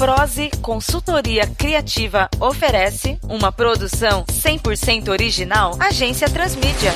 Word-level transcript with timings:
Prose 0.00 0.48
Consultoria 0.62 1.46
Criativa 1.46 2.30
oferece 2.40 3.18
uma 3.22 3.52
produção 3.52 4.24
100% 4.24 5.10
original 5.10 5.76
Agência 5.78 6.26
Transmídia. 6.26 6.90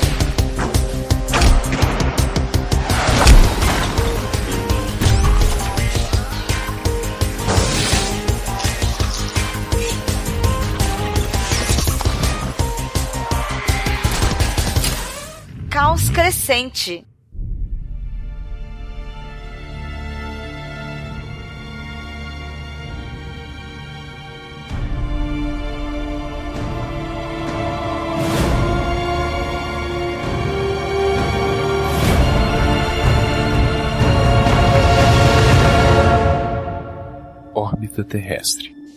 Caos 15.69 16.09
Crescente. 16.09 17.05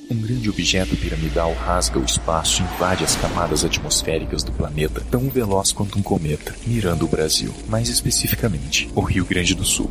Um 0.09 0.21
grande 0.21 0.49
objeto 0.49 0.95
piramidal 0.95 1.53
rasga 1.53 1.99
o 1.99 2.05
espaço 2.05 2.61
e 2.61 2.65
invade 2.65 3.03
as 3.03 3.15
camadas 3.15 3.65
atmosféricas 3.65 4.41
do 4.43 4.51
planeta 4.53 5.03
tão 5.11 5.29
veloz 5.29 5.73
quanto 5.73 5.99
um 5.99 6.01
cometa, 6.01 6.55
mirando 6.65 7.05
o 7.05 7.09
Brasil, 7.09 7.53
mais 7.67 7.89
especificamente 7.89 8.89
o 8.95 9.01
Rio 9.01 9.25
Grande 9.25 9.53
do 9.53 9.65
Sul. 9.65 9.89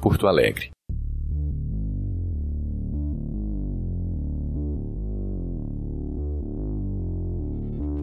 Porto 0.00 0.26
Alegre. 0.26 0.75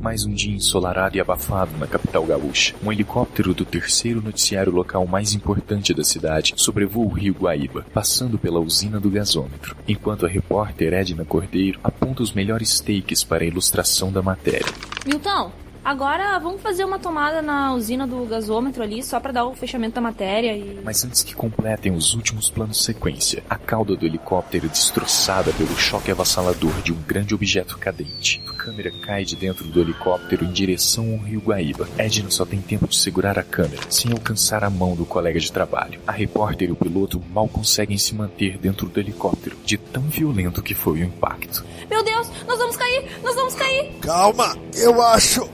Mais 0.03 0.25
um 0.25 0.33
dia 0.33 0.53
ensolarado 0.53 1.15
e 1.15 1.21
abafado 1.21 1.71
na 1.77 1.87
capital 1.87 2.25
gaúcha. 2.25 2.75
Um 2.83 2.91
helicóptero 2.91 3.53
do 3.53 3.63
terceiro 3.63 4.21
noticiário 4.21 4.69
local 4.69 5.07
mais 5.07 5.33
importante 5.33 5.93
da 5.93 6.03
cidade 6.03 6.53
sobrevoa 6.57 7.05
o 7.05 7.13
rio 7.13 7.33
Guaíba, 7.33 7.85
passando 7.93 8.37
pela 8.37 8.59
usina 8.59 8.99
do 8.99 9.09
gasômetro, 9.09 9.77
enquanto 9.87 10.25
a 10.25 10.29
repórter 10.29 10.93
Edna 10.93 11.23
Cordeiro 11.23 11.79
aponta 11.81 12.21
os 12.21 12.33
melhores 12.33 12.81
takes 12.81 13.23
para 13.23 13.45
a 13.45 13.47
ilustração 13.47 14.11
da 14.11 14.21
matéria. 14.21 14.67
Milton, 15.05 15.51
Agora 15.83 16.39
vamos 16.39 16.61
fazer 16.61 16.85
uma 16.85 16.97
tomada 16.97 17.41
na 17.41 17.73
usina 17.73 18.07
do 18.07 18.25
gasômetro 18.25 18.81
ali, 18.81 19.03
só 19.03 19.19
para 19.19 19.33
dar 19.33 19.45
o 19.45 19.53
fechamento 19.53 19.95
da 19.95 20.01
matéria 20.01 20.55
e. 20.55 20.79
Mas 20.81 21.03
antes 21.03 21.23
que 21.23 21.35
completem 21.35 21.91
os 21.91 22.13
últimos 22.13 22.49
planos 22.49 22.85
sequência, 22.85 23.43
a 23.49 23.57
cauda 23.57 23.93
do 23.93 24.05
helicóptero 24.05 24.67
é 24.67 24.69
destroçada 24.69 25.51
pelo 25.51 25.75
choque 25.75 26.09
avassalador 26.09 26.71
de 26.81 26.93
um 26.93 27.01
grande 27.05 27.35
objeto 27.35 27.77
cadente. 27.77 28.41
A 28.47 28.53
câmera 28.53 28.91
cai 29.05 29.25
de 29.25 29.35
dentro 29.35 29.65
do 29.65 29.81
helicóptero 29.81 30.45
em 30.45 30.51
direção 30.53 31.11
ao 31.11 31.17
rio 31.17 31.41
Guaíba. 31.41 31.89
Edna 31.97 32.31
só 32.31 32.45
tem 32.45 32.61
tempo 32.61 32.87
de 32.87 32.95
segurar 32.95 33.37
a 33.37 33.43
câmera, 33.43 33.81
sem 33.89 34.13
alcançar 34.13 34.63
a 34.63 34.69
mão 34.69 34.95
do 34.95 35.05
colega 35.05 35.37
de 35.37 35.51
trabalho. 35.51 35.99
A 36.07 36.13
repórter 36.13 36.69
e 36.69 36.71
o 36.71 36.77
piloto 36.77 37.21
mal 37.33 37.49
conseguem 37.49 37.97
se 37.97 38.15
manter 38.15 38.57
dentro 38.57 38.87
do 38.87 38.99
helicóptero, 39.01 39.57
de 39.65 39.77
tão 39.77 40.03
violento 40.03 40.63
que 40.63 40.73
foi 40.73 41.01
o 41.01 41.03
impacto. 41.03 41.65
Meu 41.89 42.01
Deus, 42.03 42.29
nós 42.47 42.57
vamos 42.57 42.77
cair! 42.77 43.19
Nós 43.21 43.35
vamos 43.35 43.53
cair! 43.53 43.91
Calma, 43.99 44.55
eu 44.75 45.01
acho 45.01 45.45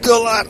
controlar. 0.00 0.46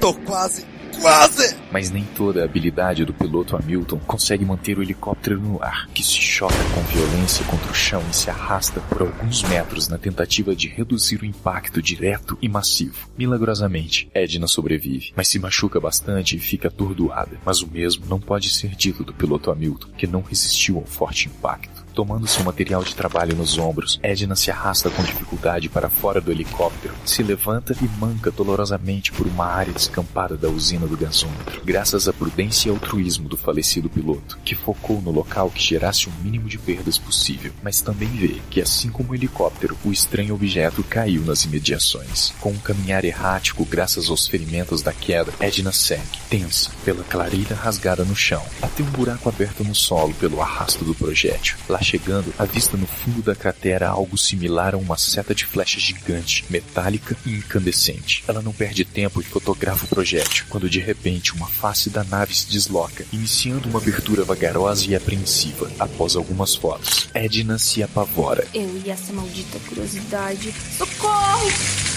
Tô 0.00 0.14
quase, 0.14 0.64
quase! 1.00 1.56
Mas 1.70 1.90
nem 1.90 2.04
toda 2.04 2.42
a 2.42 2.44
habilidade 2.44 3.04
do 3.04 3.12
piloto 3.12 3.56
Hamilton 3.56 3.98
consegue 3.98 4.44
manter 4.44 4.78
o 4.78 4.82
helicóptero 4.82 5.40
no 5.40 5.62
ar, 5.62 5.88
que 5.88 6.02
se 6.02 6.14
choca 6.14 6.54
com 6.74 6.80
violência 6.82 7.44
contra 7.46 7.70
o 7.70 7.74
chão 7.74 8.02
e 8.10 8.14
se 8.14 8.30
arrasta 8.30 8.80
por 8.80 9.02
alguns 9.02 9.42
metros 9.44 9.88
na 9.88 9.98
tentativa 9.98 10.54
de 10.54 10.68
reduzir 10.68 11.20
o 11.20 11.26
impacto 11.26 11.82
direto 11.82 12.38
e 12.40 12.48
massivo. 12.48 13.08
Milagrosamente, 13.16 14.08
Edna 14.14 14.46
sobrevive, 14.46 15.12
mas 15.16 15.28
se 15.28 15.38
machuca 15.38 15.80
bastante 15.80 16.36
e 16.36 16.40
fica 16.40 16.68
atordoada. 16.68 17.38
Mas 17.44 17.60
o 17.60 17.68
mesmo 17.68 18.06
não 18.06 18.20
pode 18.20 18.50
ser 18.50 18.74
dito 18.74 19.04
do 19.04 19.12
piloto 19.12 19.50
Hamilton, 19.50 19.88
que 19.96 20.06
não 20.06 20.22
resistiu 20.22 20.78
ao 20.78 20.84
forte 20.84 21.28
impacto. 21.28 21.81
Tomando 21.94 22.26
seu 22.26 22.42
material 22.42 22.82
de 22.82 22.94
trabalho 22.94 23.36
nos 23.36 23.58
ombros, 23.58 24.00
Edna 24.02 24.34
se 24.34 24.50
arrasta 24.50 24.88
com 24.88 25.02
dificuldade 25.02 25.68
para 25.68 25.90
fora 25.90 26.22
do 26.22 26.32
helicóptero, 26.32 26.94
se 27.04 27.22
levanta 27.22 27.76
e 27.82 27.88
manca 28.00 28.30
dolorosamente 28.30 29.12
por 29.12 29.26
uma 29.26 29.44
área 29.44 29.74
descampada 29.74 30.34
da 30.34 30.48
usina 30.48 30.86
do 30.86 30.96
gasômetro, 30.96 31.60
graças 31.62 32.08
à 32.08 32.12
prudência 32.12 32.68
e 32.68 32.70
altruísmo 32.70 33.28
do 33.28 33.36
falecido 33.36 33.90
piloto, 33.90 34.38
que 34.42 34.54
focou 34.54 35.02
no 35.02 35.10
local 35.10 35.50
que 35.50 35.62
gerasse 35.62 36.08
o 36.08 36.12
mínimo 36.22 36.48
de 36.48 36.56
perdas 36.56 36.96
possível, 36.96 37.52
mas 37.62 37.82
também 37.82 38.08
vê 38.08 38.40
que, 38.48 38.62
assim 38.62 38.88
como 38.88 39.12
o 39.12 39.14
helicóptero, 39.14 39.76
o 39.84 39.92
estranho 39.92 40.34
objeto 40.34 40.82
caiu 40.82 41.22
nas 41.22 41.44
imediações. 41.44 42.32
Com 42.40 42.52
um 42.52 42.58
caminhar 42.58 43.04
errático 43.04 43.66
graças 43.66 44.08
aos 44.08 44.26
ferimentos 44.26 44.80
da 44.80 44.94
queda, 44.94 45.32
Edna 45.38 45.72
segue, 45.72 46.18
tensa, 46.30 46.70
pela 46.86 47.04
clareira 47.04 47.54
rasgada 47.54 48.02
no 48.02 48.16
chão, 48.16 48.42
até 48.62 48.82
um 48.82 48.86
buraco 48.86 49.28
aberto 49.28 49.62
no 49.62 49.74
solo 49.74 50.14
pelo 50.14 50.40
arrasto 50.40 50.84
do 50.84 50.94
projétil. 50.94 51.58
Lá 51.68 51.81
chegando, 51.82 52.32
avista 52.38 52.76
no 52.76 52.86
fundo 52.86 53.22
da 53.22 53.34
cratera 53.34 53.88
algo 53.88 54.16
similar 54.16 54.74
a 54.74 54.78
uma 54.78 54.96
seta 54.96 55.34
de 55.34 55.44
flecha 55.44 55.78
gigante, 55.78 56.44
metálica 56.48 57.16
e 57.26 57.30
incandescente. 57.30 58.24
Ela 58.26 58.42
não 58.42 58.52
perde 58.52 58.84
tempo 58.84 59.20
e 59.20 59.24
fotografa 59.24 59.84
o 59.84 59.88
projétil, 59.88 60.46
quando 60.48 60.70
de 60.70 60.80
repente 60.80 61.34
uma 61.34 61.46
face 61.46 61.90
da 61.90 62.04
nave 62.04 62.34
se 62.34 62.48
desloca, 62.48 63.04
iniciando 63.12 63.68
uma 63.68 63.78
abertura 63.78 64.24
vagarosa 64.24 64.86
e 64.86 64.94
apreensiva. 64.94 65.70
Após 65.78 66.16
algumas 66.16 66.54
fotos, 66.54 67.08
Edna 67.14 67.58
se 67.58 67.82
apavora. 67.82 68.46
Eu 68.54 68.80
e 68.84 68.90
essa 68.90 69.12
maldita 69.12 69.58
curiosidade. 69.68 70.54
Socorro! 70.76 71.91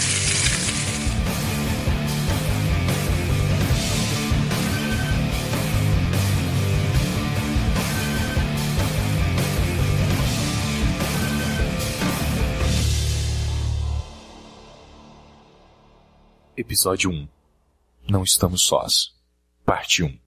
Episódio 16.58 17.10
1 17.12 17.28
Não 18.08 18.24
estamos 18.24 18.62
sós. 18.62 19.14
Parte 19.66 20.04
1 20.04 20.25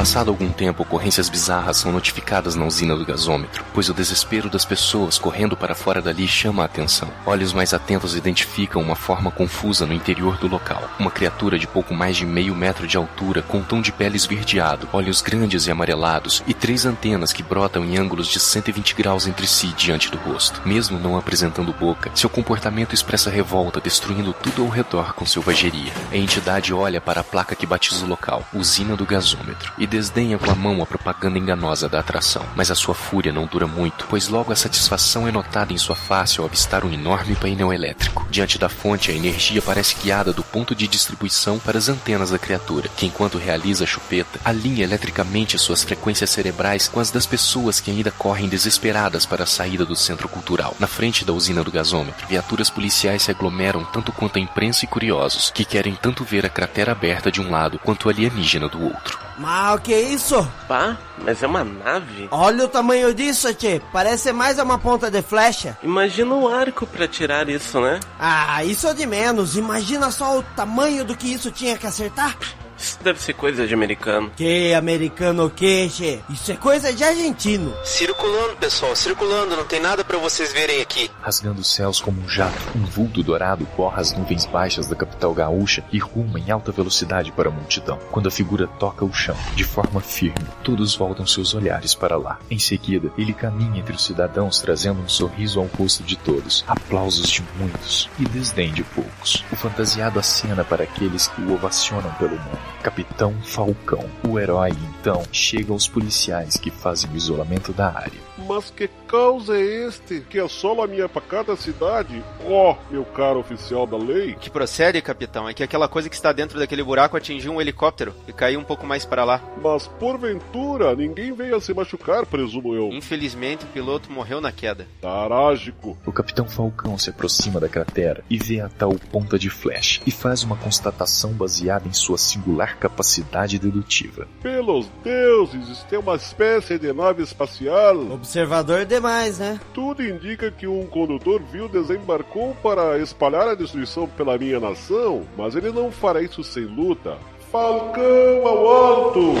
Passado 0.00 0.30
algum 0.30 0.48
tempo, 0.48 0.82
ocorrências 0.82 1.28
bizarras 1.28 1.76
são 1.76 1.92
notificadas 1.92 2.54
na 2.54 2.64
usina 2.64 2.96
do 2.96 3.04
gasômetro, 3.04 3.62
pois 3.74 3.90
o 3.90 3.92
desespero 3.92 4.48
das 4.48 4.64
pessoas 4.64 5.18
correndo 5.18 5.58
para 5.58 5.74
fora 5.74 6.00
dali 6.00 6.26
chama 6.26 6.62
a 6.62 6.64
atenção. 6.64 7.12
Olhos 7.26 7.52
mais 7.52 7.74
atentos 7.74 8.16
identificam 8.16 8.80
uma 8.80 8.96
forma 8.96 9.30
confusa 9.30 9.84
no 9.84 9.92
interior 9.92 10.38
do 10.38 10.48
local. 10.48 10.82
Uma 10.98 11.10
criatura 11.10 11.58
de 11.58 11.66
pouco 11.66 11.92
mais 11.92 12.16
de 12.16 12.24
meio 12.24 12.54
metro 12.54 12.86
de 12.86 12.96
altura, 12.96 13.42
com 13.42 13.58
um 13.58 13.62
tom 13.62 13.82
de 13.82 13.92
pele 13.92 14.16
esverdeado, 14.16 14.88
olhos 14.90 15.20
grandes 15.20 15.66
e 15.66 15.70
amarelados 15.70 16.42
e 16.46 16.54
três 16.54 16.86
antenas 16.86 17.30
que 17.30 17.42
brotam 17.42 17.84
em 17.84 17.98
ângulos 17.98 18.28
de 18.28 18.40
120 18.40 18.94
graus 18.94 19.26
entre 19.26 19.46
si 19.46 19.66
diante 19.76 20.10
do 20.10 20.16
rosto. 20.16 20.62
Mesmo 20.64 20.98
não 20.98 21.18
apresentando 21.18 21.74
boca, 21.74 22.10
seu 22.14 22.30
comportamento 22.30 22.94
expressa 22.94 23.28
revolta, 23.28 23.82
destruindo 23.82 24.32
tudo 24.32 24.62
ao 24.62 24.70
redor 24.70 25.12
com 25.12 25.26
selvageria. 25.26 25.92
A 26.10 26.16
entidade 26.16 26.72
olha 26.72 27.02
para 27.02 27.20
a 27.20 27.24
placa 27.24 27.54
que 27.54 27.66
batiza 27.66 28.06
o 28.06 28.08
local, 28.08 28.42
usina 28.54 28.96
do 28.96 29.04
gasômetro, 29.04 29.74
e 29.76 29.89
desdenha 29.90 30.38
com 30.38 30.50
a 30.50 30.54
mão 30.54 30.80
a 30.80 30.86
propaganda 30.86 31.38
enganosa 31.38 31.88
da 31.88 31.98
atração. 31.98 32.46
Mas 32.54 32.70
a 32.70 32.74
sua 32.74 32.94
fúria 32.94 33.32
não 33.32 33.44
dura 33.44 33.66
muito, 33.66 34.06
pois 34.08 34.28
logo 34.28 34.52
a 34.52 34.56
satisfação 34.56 35.26
é 35.26 35.32
notada 35.32 35.72
em 35.72 35.78
sua 35.78 35.96
face 35.96 36.38
ao 36.38 36.46
avistar 36.46 36.84
um 36.84 36.92
enorme 36.92 37.34
painel 37.34 37.72
elétrico. 37.72 38.26
Diante 38.30 38.56
da 38.56 38.68
fonte, 38.68 39.10
a 39.10 39.14
energia 39.14 39.60
parece 39.60 39.96
guiada 40.00 40.32
do 40.32 40.44
ponto 40.44 40.74
de 40.74 40.86
distribuição 40.86 41.58
para 41.58 41.76
as 41.76 41.88
antenas 41.88 42.30
da 42.30 42.38
criatura, 42.38 42.88
que 42.96 43.04
enquanto 43.04 43.36
realiza 43.36 43.82
a 43.82 43.86
chupeta, 43.86 44.38
alinha 44.44 44.84
eletricamente 44.84 45.58
suas 45.58 45.82
frequências 45.82 46.30
cerebrais 46.30 46.86
com 46.86 47.00
as 47.00 47.10
das 47.10 47.26
pessoas 47.26 47.80
que 47.80 47.90
ainda 47.90 48.12
correm 48.12 48.48
desesperadas 48.48 49.26
para 49.26 49.42
a 49.42 49.46
saída 49.46 49.84
do 49.84 49.96
centro 49.96 50.28
cultural. 50.28 50.76
Na 50.78 50.86
frente 50.86 51.24
da 51.24 51.32
usina 51.32 51.64
do 51.64 51.72
gasômetro, 51.72 52.28
viaturas 52.28 52.70
policiais 52.70 53.22
se 53.22 53.30
aglomeram 53.32 53.84
tanto 53.84 54.12
quanto 54.12 54.38
a 54.38 54.40
imprensa 54.40 54.84
e 54.84 54.88
curiosos, 54.88 55.50
que 55.50 55.64
querem 55.64 55.96
tanto 55.96 56.24
ver 56.24 56.46
a 56.46 56.48
cratera 56.48 56.92
aberta 56.92 57.32
de 57.32 57.40
um 57.40 57.50
lado 57.50 57.78
quanto 57.80 58.08
alienígena 58.08 58.68
do 58.68 58.80
outro. 58.82 59.29
Mas 59.40 59.74
o 59.74 59.78
que 59.78 59.94
é 59.94 60.00
isso? 60.02 60.46
Pá, 60.68 60.98
mas 61.16 61.42
é 61.42 61.46
uma 61.46 61.64
nave? 61.64 62.28
Olha 62.30 62.66
o 62.66 62.68
tamanho 62.68 63.14
disso, 63.14 63.54
tchê. 63.54 63.80
Parece 63.90 64.34
mais 64.34 64.58
uma 64.58 64.78
ponta 64.78 65.10
de 65.10 65.22
flecha. 65.22 65.78
Imagina 65.82 66.34
um 66.34 66.46
arco 66.46 66.86
para 66.86 67.08
tirar 67.08 67.48
isso, 67.48 67.80
né? 67.80 68.00
Ah, 68.18 68.62
isso 68.62 68.86
é 68.86 68.92
de 68.92 69.06
menos. 69.06 69.56
Imagina 69.56 70.10
só 70.10 70.38
o 70.38 70.42
tamanho 70.42 71.06
do 71.06 71.16
que 71.16 71.32
isso 71.32 71.50
tinha 71.50 71.78
que 71.78 71.86
acertar. 71.86 72.36
Isso 72.80 72.98
deve 73.02 73.20
ser 73.20 73.34
coisa 73.34 73.66
de 73.66 73.74
americano. 73.74 74.30
Que 74.34 74.72
americano 74.72 75.44
o 75.44 75.50
que, 75.50 75.88
che? 75.90 76.20
Isso 76.30 76.50
é 76.50 76.56
coisa 76.56 76.92
de 76.92 77.04
argentino. 77.04 77.74
Circulando, 77.84 78.56
pessoal, 78.56 78.96
circulando, 78.96 79.54
não 79.54 79.66
tem 79.66 79.80
nada 79.80 80.02
pra 80.02 80.16
vocês 80.16 80.52
verem 80.52 80.80
aqui. 80.80 81.10
Rasgando 81.20 81.60
os 81.60 81.70
céus 81.72 82.00
como 82.00 82.22
um 82.22 82.28
jato, 82.28 82.56
um 82.74 82.84
vulto 82.86 83.22
dourado 83.22 83.68
borra 83.76 84.00
as 84.00 84.16
nuvens 84.16 84.46
baixas 84.46 84.86
da 84.86 84.96
capital 84.96 85.34
gaúcha 85.34 85.84
e 85.92 85.98
ruma 85.98 86.40
em 86.40 86.50
alta 86.50 86.72
velocidade 86.72 87.30
para 87.32 87.50
a 87.50 87.52
multidão. 87.52 87.98
Quando 88.10 88.28
a 88.28 88.30
figura 88.30 88.66
toca 88.66 89.04
o 89.04 89.12
chão, 89.12 89.36
de 89.54 89.64
forma 89.64 90.00
firme, 90.00 90.46
todos 90.64 90.96
voltam 90.96 91.26
seus 91.26 91.54
olhares 91.54 91.94
para 91.94 92.16
lá. 92.16 92.38
Em 92.50 92.58
seguida, 92.58 93.12
ele 93.18 93.34
caminha 93.34 93.78
entre 93.78 93.94
os 93.94 94.04
cidadãos 94.04 94.60
trazendo 94.60 95.00
um 95.02 95.08
sorriso 95.08 95.60
ao 95.60 95.66
rosto 95.66 96.02
de 96.02 96.16
todos, 96.16 96.64
aplausos 96.66 97.28
de 97.28 97.44
muitos 97.58 98.08
e 98.18 98.24
desdém 98.24 98.72
de 98.72 98.82
poucos. 98.82 99.44
O 99.52 99.56
fantasiado 99.56 100.18
acena 100.18 100.64
para 100.64 100.84
aqueles 100.84 101.28
que 101.28 101.42
o 101.42 101.52
ovacionam 101.52 102.10
pelo 102.14 102.36
nome. 102.36 102.69
Capitão 102.82 103.34
Falcão. 103.42 104.04
O 104.28 104.38
herói, 104.38 104.70
então, 104.70 105.22
chega 105.32 105.72
aos 105.72 105.88
policiais 105.88 106.56
que 106.56 106.70
fazem 106.70 107.10
o 107.10 107.16
isolamento 107.16 107.72
da 107.72 107.88
área. 107.88 108.29
Mas 108.46 108.70
que 108.70 108.88
caos 109.06 109.48
é 109.48 109.60
este 109.60 110.20
que 110.20 110.38
assola 110.38 110.84
a 110.84 110.86
minha 110.86 111.08
pacata 111.08 111.56
cidade? 111.56 112.22
Ó, 112.46 112.72
oh, 112.72 112.92
meu 112.92 113.04
caro 113.04 113.40
oficial 113.40 113.86
da 113.86 113.96
lei. 113.96 114.32
O 114.32 114.38
que 114.38 114.50
procede, 114.50 115.00
capitão, 115.02 115.48
é 115.48 115.54
que 115.54 115.62
aquela 115.62 115.88
coisa 115.88 116.08
que 116.08 116.14
está 116.14 116.32
dentro 116.32 116.58
daquele 116.58 116.82
buraco 116.82 117.16
atingiu 117.16 117.52
um 117.52 117.60
helicóptero 117.60 118.14
e 118.26 118.32
caiu 118.32 118.60
um 118.60 118.64
pouco 118.64 118.86
mais 118.86 119.04
para 119.04 119.24
lá. 119.24 119.40
Mas 119.62 119.86
porventura, 119.86 120.94
ninguém 120.94 121.32
veio 121.32 121.56
a 121.56 121.60
se 121.60 121.74
machucar, 121.74 122.26
presumo 122.26 122.74
eu. 122.74 122.88
Infelizmente, 122.92 123.64
o 123.64 123.68
piloto 123.68 124.10
morreu 124.10 124.40
na 124.40 124.52
queda. 124.52 124.86
Tarágico. 125.00 125.98
O 126.06 126.12
capitão 126.12 126.48
Falcão 126.48 126.98
se 126.98 127.10
aproxima 127.10 127.60
da 127.60 127.68
cratera 127.68 128.24
e 128.28 128.38
vê 128.38 128.60
a 128.60 128.68
tal 128.68 128.92
ponta 129.10 129.38
de 129.38 129.50
flash 129.50 130.00
e 130.06 130.10
faz 130.10 130.42
uma 130.42 130.56
constatação 130.56 131.32
baseada 131.32 131.88
em 131.88 131.92
sua 131.92 132.18
singular 132.18 132.76
capacidade 132.78 133.58
dedutiva. 133.58 134.26
Pelos 134.42 134.88
deuses, 135.02 135.68
isto 135.68 135.94
é 135.94 135.98
uma 135.98 136.16
espécie 136.16 136.78
de 136.78 136.92
nave 136.92 137.22
espacial. 137.22 137.96
Observador 138.30 138.84
demais, 138.84 139.40
né? 139.40 139.58
Tudo 139.74 140.04
indica 140.04 140.52
que 140.52 140.64
um 140.64 140.86
condutor 140.86 141.42
vil 141.50 141.68
desembarcou 141.68 142.54
para 142.62 142.96
espalhar 143.00 143.48
a 143.48 143.56
destruição 143.56 144.06
pela 144.06 144.38
minha 144.38 144.60
nação, 144.60 145.26
mas 145.36 145.56
ele 145.56 145.72
não 145.72 145.90
fará 145.90 146.22
isso 146.22 146.44
sem 146.44 146.62
luta. 146.62 147.18
Falcão 147.50 148.46
ao 148.46 148.68
alto! 148.68 149.34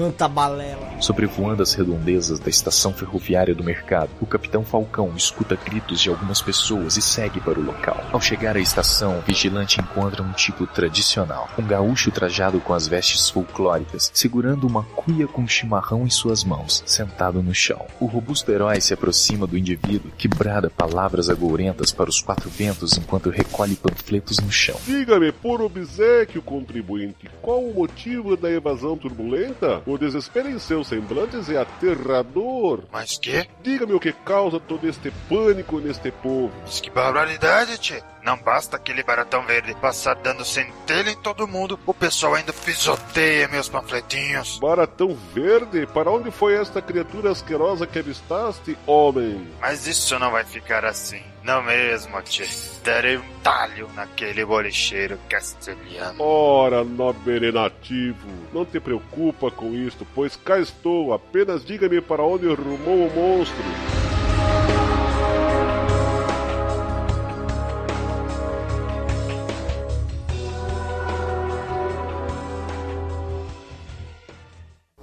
Quanta 0.00 0.26
balela! 0.26 0.98
Sobrevoando 0.98 1.62
as 1.62 1.74
redondezas 1.74 2.38
da 2.38 2.48
estação 2.48 2.90
ferroviária 2.90 3.54
do 3.54 3.62
mercado, 3.62 4.08
o 4.18 4.24
capitão 4.24 4.64
Falcão 4.64 5.12
escuta 5.14 5.56
gritos 5.62 6.00
de 6.00 6.08
algumas 6.08 6.40
pessoas 6.40 6.96
e 6.96 7.02
segue 7.02 7.38
para 7.38 7.60
o 7.60 7.62
local. 7.62 8.02
Ao 8.10 8.18
chegar 8.18 8.56
à 8.56 8.60
estação, 8.60 9.18
o 9.18 9.20
vigilante 9.20 9.78
encontra 9.78 10.22
um 10.22 10.32
tipo 10.32 10.66
tradicional, 10.66 11.50
um 11.58 11.66
gaúcho 11.66 12.10
trajado 12.10 12.60
com 12.60 12.72
as 12.72 12.88
vestes 12.88 13.28
folclóricas, 13.28 14.10
segurando 14.14 14.66
uma 14.66 14.84
cuia 14.84 15.26
com 15.26 15.46
chimarrão 15.46 16.06
em 16.06 16.10
suas 16.10 16.44
mãos, 16.44 16.82
sentado 16.86 17.42
no 17.42 17.54
chão. 17.54 17.84
O 18.00 18.06
robusto 18.06 18.50
herói 18.50 18.80
se 18.80 18.94
aproxima 18.94 19.46
do 19.46 19.58
indivíduo, 19.58 20.10
que 20.16 20.28
brada 20.28 20.70
palavras 20.70 21.28
agourentas 21.28 21.92
para 21.92 22.08
os 22.08 22.22
quatro 22.22 22.48
ventos 22.48 22.96
enquanto 22.96 23.28
recolhe 23.28 23.76
panfletos 23.76 24.38
no 24.38 24.50
chão. 24.50 24.76
Diga-me, 24.86 25.30
por 25.30 25.60
obsequio, 25.60 26.40
contribuinte, 26.40 27.28
qual 27.42 27.62
o 27.62 27.74
motivo 27.74 28.34
da 28.34 28.50
evasão 28.50 28.96
turbulenta? 28.96 29.82
O 29.90 29.98
desespero 29.98 30.48
em 30.48 30.56
seus 30.56 30.86
semblantes 30.86 31.50
é 31.50 31.56
aterrador. 31.56 32.84
Mas 32.92 33.18
que? 33.18 33.48
Diga-me 33.60 33.92
o 33.92 33.98
que 33.98 34.12
causa 34.12 34.60
todo 34.60 34.86
este 34.86 35.10
pânico 35.28 35.80
neste 35.80 36.12
povo. 36.12 36.52
Mas 36.62 36.80
que 36.80 36.88
barbaridade, 36.90 37.76
tchê. 37.76 38.00
Não 38.22 38.36
basta 38.36 38.76
aquele 38.76 39.02
baratão 39.02 39.44
verde 39.46 39.74
passar 39.74 40.14
dando 40.16 40.44
centelha 40.44 41.10
em 41.10 41.16
todo 41.16 41.48
mundo, 41.48 41.78
o 41.86 41.94
pessoal 41.94 42.34
ainda 42.34 42.52
pisoteia 42.52 43.48
meus 43.48 43.68
panfletinhos. 43.68 44.58
Baratão 44.58 45.16
verde? 45.34 45.86
Para 45.86 46.10
onde 46.10 46.30
foi 46.30 46.54
esta 46.54 46.82
criatura 46.82 47.30
asquerosa 47.30 47.86
que 47.86 47.98
avistaste, 47.98 48.76
homem? 48.86 49.48
Mas 49.60 49.86
isso 49.86 50.18
não 50.18 50.30
vai 50.30 50.44
ficar 50.44 50.84
assim. 50.84 51.22
Não 51.42 51.62
mesmo, 51.62 52.20
tchê. 52.22 52.46
Darei 52.84 53.16
um 53.16 53.40
talho 53.42 53.88
naquele 53.94 54.44
bolicheiro 54.44 55.18
castelhano. 55.28 56.22
Ora, 56.22 56.84
nobre 56.84 57.50
nativo, 57.50 58.28
não 58.52 58.64
te 58.64 58.78
preocupa 58.78 59.50
com 59.50 59.74
isto, 59.74 60.06
pois 60.14 60.36
cá 60.36 60.58
estou. 60.58 61.14
Apenas 61.14 61.64
diga-me 61.64 62.00
para 62.00 62.22
onde 62.22 62.46
rumou 62.46 63.06
o 63.06 63.14
monstro. 63.14 63.64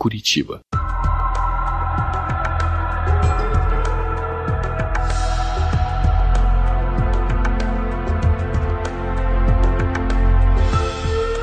Curitiba. 0.07 0.61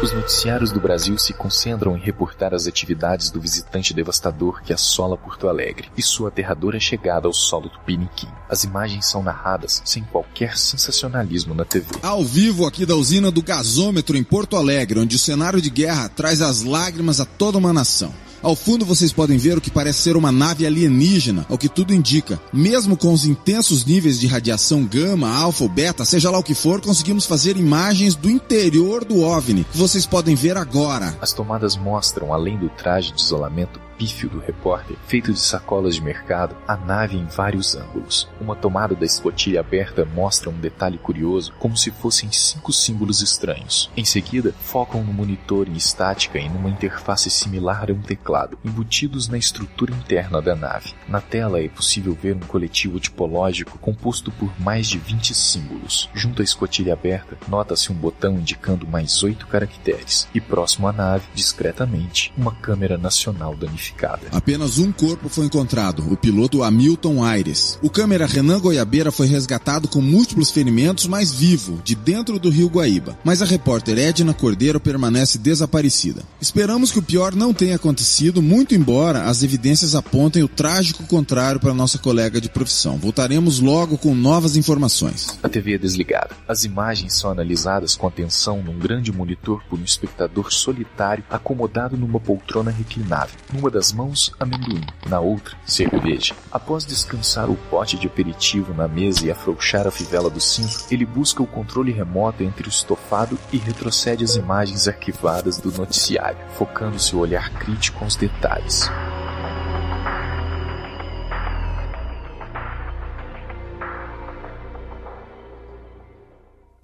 Os 0.02 0.12
noticiários 0.12 0.72
do 0.72 0.80
Brasil 0.80 1.18
se 1.18 1.34
concentram 1.34 1.94
em 1.94 2.00
reportar 2.00 2.54
as 2.54 2.66
atividades 2.66 3.28
do 3.28 3.38
visitante 3.38 3.92
devastador 3.92 4.62
que 4.62 4.72
assola 4.72 5.18
Porto 5.18 5.46
Alegre 5.46 5.90
e 5.94 6.02
sua 6.02 6.28
aterradora 6.28 6.80
chegada 6.80 7.26
ao 7.26 7.34
solo 7.34 7.68
do 7.68 7.78
Piniquim. 7.80 8.28
As 8.48 8.64
imagens 8.64 9.04
são 9.04 9.22
narradas 9.22 9.82
sem 9.84 10.02
qualquer 10.04 10.56
sensacionalismo 10.56 11.54
na 11.54 11.66
TV. 11.66 11.86
Ao 12.02 12.24
vivo 12.24 12.66
aqui 12.66 12.86
da 12.86 12.96
usina 12.96 13.30
do 13.30 13.42
gasômetro 13.42 14.16
em 14.16 14.24
Porto 14.24 14.56
Alegre, 14.56 15.00
onde 15.00 15.16
o 15.16 15.18
cenário 15.18 15.60
de 15.60 15.68
guerra 15.68 16.08
traz 16.08 16.40
as 16.40 16.62
lágrimas 16.62 17.20
a 17.20 17.26
toda 17.26 17.58
uma 17.58 17.70
nação. 17.70 18.24
Ao 18.44 18.54
fundo 18.54 18.84
vocês 18.84 19.10
podem 19.10 19.38
ver 19.38 19.56
o 19.56 19.60
que 19.60 19.70
parece 19.70 20.02
ser 20.02 20.18
uma 20.18 20.30
nave 20.30 20.66
alienígena, 20.66 21.46
ao 21.48 21.56
que 21.56 21.66
tudo 21.66 21.94
indica. 21.94 22.38
Mesmo 22.52 22.94
com 22.94 23.10
os 23.10 23.24
intensos 23.24 23.86
níveis 23.86 24.20
de 24.20 24.26
radiação 24.26 24.84
gama, 24.84 25.34
alfa 25.34 25.64
ou 25.64 25.70
beta, 25.70 26.04
seja 26.04 26.30
lá 26.30 26.38
o 26.38 26.42
que 26.42 26.52
for, 26.52 26.78
conseguimos 26.82 27.24
fazer 27.24 27.56
imagens 27.56 28.14
do 28.14 28.28
interior 28.28 29.02
do 29.02 29.22
OVNI, 29.22 29.64
que 29.64 29.78
vocês 29.78 30.04
podem 30.04 30.34
ver 30.34 30.58
agora. 30.58 31.16
As 31.22 31.32
tomadas 31.32 31.74
mostram, 31.74 32.34
além 32.34 32.58
do 32.58 32.68
traje 32.68 33.14
de 33.14 33.22
isolamento 33.22 33.80
pífio 33.98 34.28
do 34.28 34.38
repórter, 34.38 34.96
feito 35.06 35.32
de 35.32 35.38
sacolas 35.38 35.94
de 35.94 36.02
mercado, 36.02 36.56
a 36.66 36.76
nave 36.76 37.16
em 37.16 37.26
vários 37.26 37.74
ângulos. 37.74 38.28
Uma 38.40 38.56
tomada 38.56 38.94
da 38.94 39.06
escotilha 39.06 39.60
aberta 39.60 40.04
mostra 40.04 40.50
um 40.50 40.58
detalhe 40.58 40.98
curioso, 40.98 41.52
como 41.58 41.76
se 41.76 41.90
fossem 41.90 42.30
cinco 42.32 42.72
símbolos 42.72 43.22
estranhos. 43.22 43.90
Em 43.96 44.04
seguida, 44.04 44.52
focam 44.60 45.02
no 45.02 45.12
monitor 45.12 45.68
em 45.68 45.76
estática 45.76 46.38
e 46.38 46.48
numa 46.48 46.68
interface 46.68 47.30
similar 47.30 47.90
a 47.90 47.94
um 47.94 48.02
teclado, 48.02 48.58
embutidos 48.64 49.28
na 49.28 49.38
estrutura 49.38 49.94
interna 49.94 50.42
da 50.42 50.54
nave. 50.54 50.94
Na 51.08 51.20
tela 51.20 51.60
é 51.60 51.68
possível 51.68 52.16
ver 52.20 52.34
um 52.36 52.40
coletivo 52.40 52.98
tipológico 52.98 53.78
composto 53.78 54.30
por 54.32 54.50
mais 54.60 54.88
de 54.88 54.98
20 54.98 55.34
símbolos. 55.34 56.10
Junto 56.14 56.42
à 56.42 56.44
escotilha 56.44 56.94
aberta, 56.94 57.36
nota-se 57.48 57.92
um 57.92 57.94
botão 57.94 58.34
indicando 58.34 58.86
mais 58.86 59.22
oito 59.22 59.46
caracteres, 59.46 60.28
e 60.34 60.40
próximo 60.40 60.88
à 60.88 60.92
nave, 60.92 61.26
discretamente, 61.34 62.32
uma 62.36 62.54
câmera 62.54 62.98
nacional 62.98 63.54
danificada. 63.54 63.83
Apenas 64.32 64.78
um 64.78 64.90
corpo 64.92 65.28
foi 65.28 65.46
encontrado, 65.46 66.04
o 66.12 66.16
piloto 66.16 66.62
Hamilton 66.62 67.22
Aires. 67.22 67.78
O 67.82 67.90
câmera 67.90 68.26
Renan 68.26 68.60
Goiabeira 68.60 69.10
foi 69.12 69.26
resgatado 69.26 69.88
com 69.88 70.00
múltiplos 70.00 70.50
ferimentos, 70.50 71.06
mas 71.06 71.32
vivo, 71.32 71.80
de 71.84 71.94
dentro 71.94 72.38
do 72.38 72.50
rio 72.50 72.68
Guaíba. 72.68 73.18
Mas 73.24 73.42
a 73.42 73.44
repórter 73.44 73.98
Edna 73.98 74.32
Cordeiro 74.32 74.80
permanece 74.80 75.38
desaparecida. 75.38 76.22
Esperamos 76.40 76.90
que 76.90 76.98
o 76.98 77.02
pior 77.02 77.34
não 77.34 77.52
tenha 77.52 77.76
acontecido, 77.76 78.42
muito 78.42 78.74
embora 78.74 79.24
as 79.24 79.42
evidências 79.42 79.94
apontem 79.94 80.42
o 80.42 80.48
trágico 80.48 81.04
contrário 81.04 81.60
para 81.60 81.74
nossa 81.74 81.98
colega 81.98 82.40
de 82.40 82.48
profissão. 82.48 82.96
Voltaremos 82.96 83.60
logo 83.60 83.98
com 83.98 84.14
novas 84.14 84.56
informações. 84.56 85.38
A 85.42 85.48
TV 85.48 85.74
é 85.74 85.78
desligada. 85.78 86.30
As 86.46 86.64
imagens 86.64 87.14
são 87.14 87.30
analisadas 87.30 87.96
com 87.96 88.06
atenção 88.06 88.62
num 88.62 88.78
grande 88.78 89.12
monitor 89.12 89.62
por 89.68 89.78
um 89.78 89.84
espectador 89.84 90.52
solitário 90.52 91.24
acomodado 91.28 91.96
numa 91.96 92.20
poltrona 92.20 92.70
reclinável. 92.70 93.36
Numa 93.52 93.70
das 93.74 93.92
mãos, 93.92 94.32
amendoim, 94.38 94.80
na 95.08 95.18
outra, 95.18 95.56
cerveja. 95.66 96.32
Após 96.50 96.86
descansar 96.86 97.50
o 97.50 97.56
pote 97.68 97.98
de 97.98 98.06
aperitivo 98.06 98.72
na 98.72 98.86
mesa 98.86 99.26
e 99.26 99.32
afrouxar 99.32 99.84
a 99.84 99.90
fivela 99.90 100.30
do 100.30 100.40
cinto, 100.40 100.84
ele 100.92 101.04
busca 101.04 101.42
o 101.42 101.46
controle 101.46 101.90
remoto 101.90 102.44
entre 102.44 102.68
o 102.68 102.70
estofado 102.70 103.36
e 103.52 103.58
retrocede 103.58 104.22
as 104.22 104.36
imagens 104.36 104.86
arquivadas 104.86 105.58
do 105.58 105.72
noticiário, 105.72 106.38
focando 106.52 107.00
seu 107.00 107.18
olhar 107.18 107.50
crítico 107.58 108.04
aos 108.04 108.14
detalhes. 108.14 108.88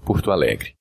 Porto 0.05 0.33
Alegre. 0.33 0.80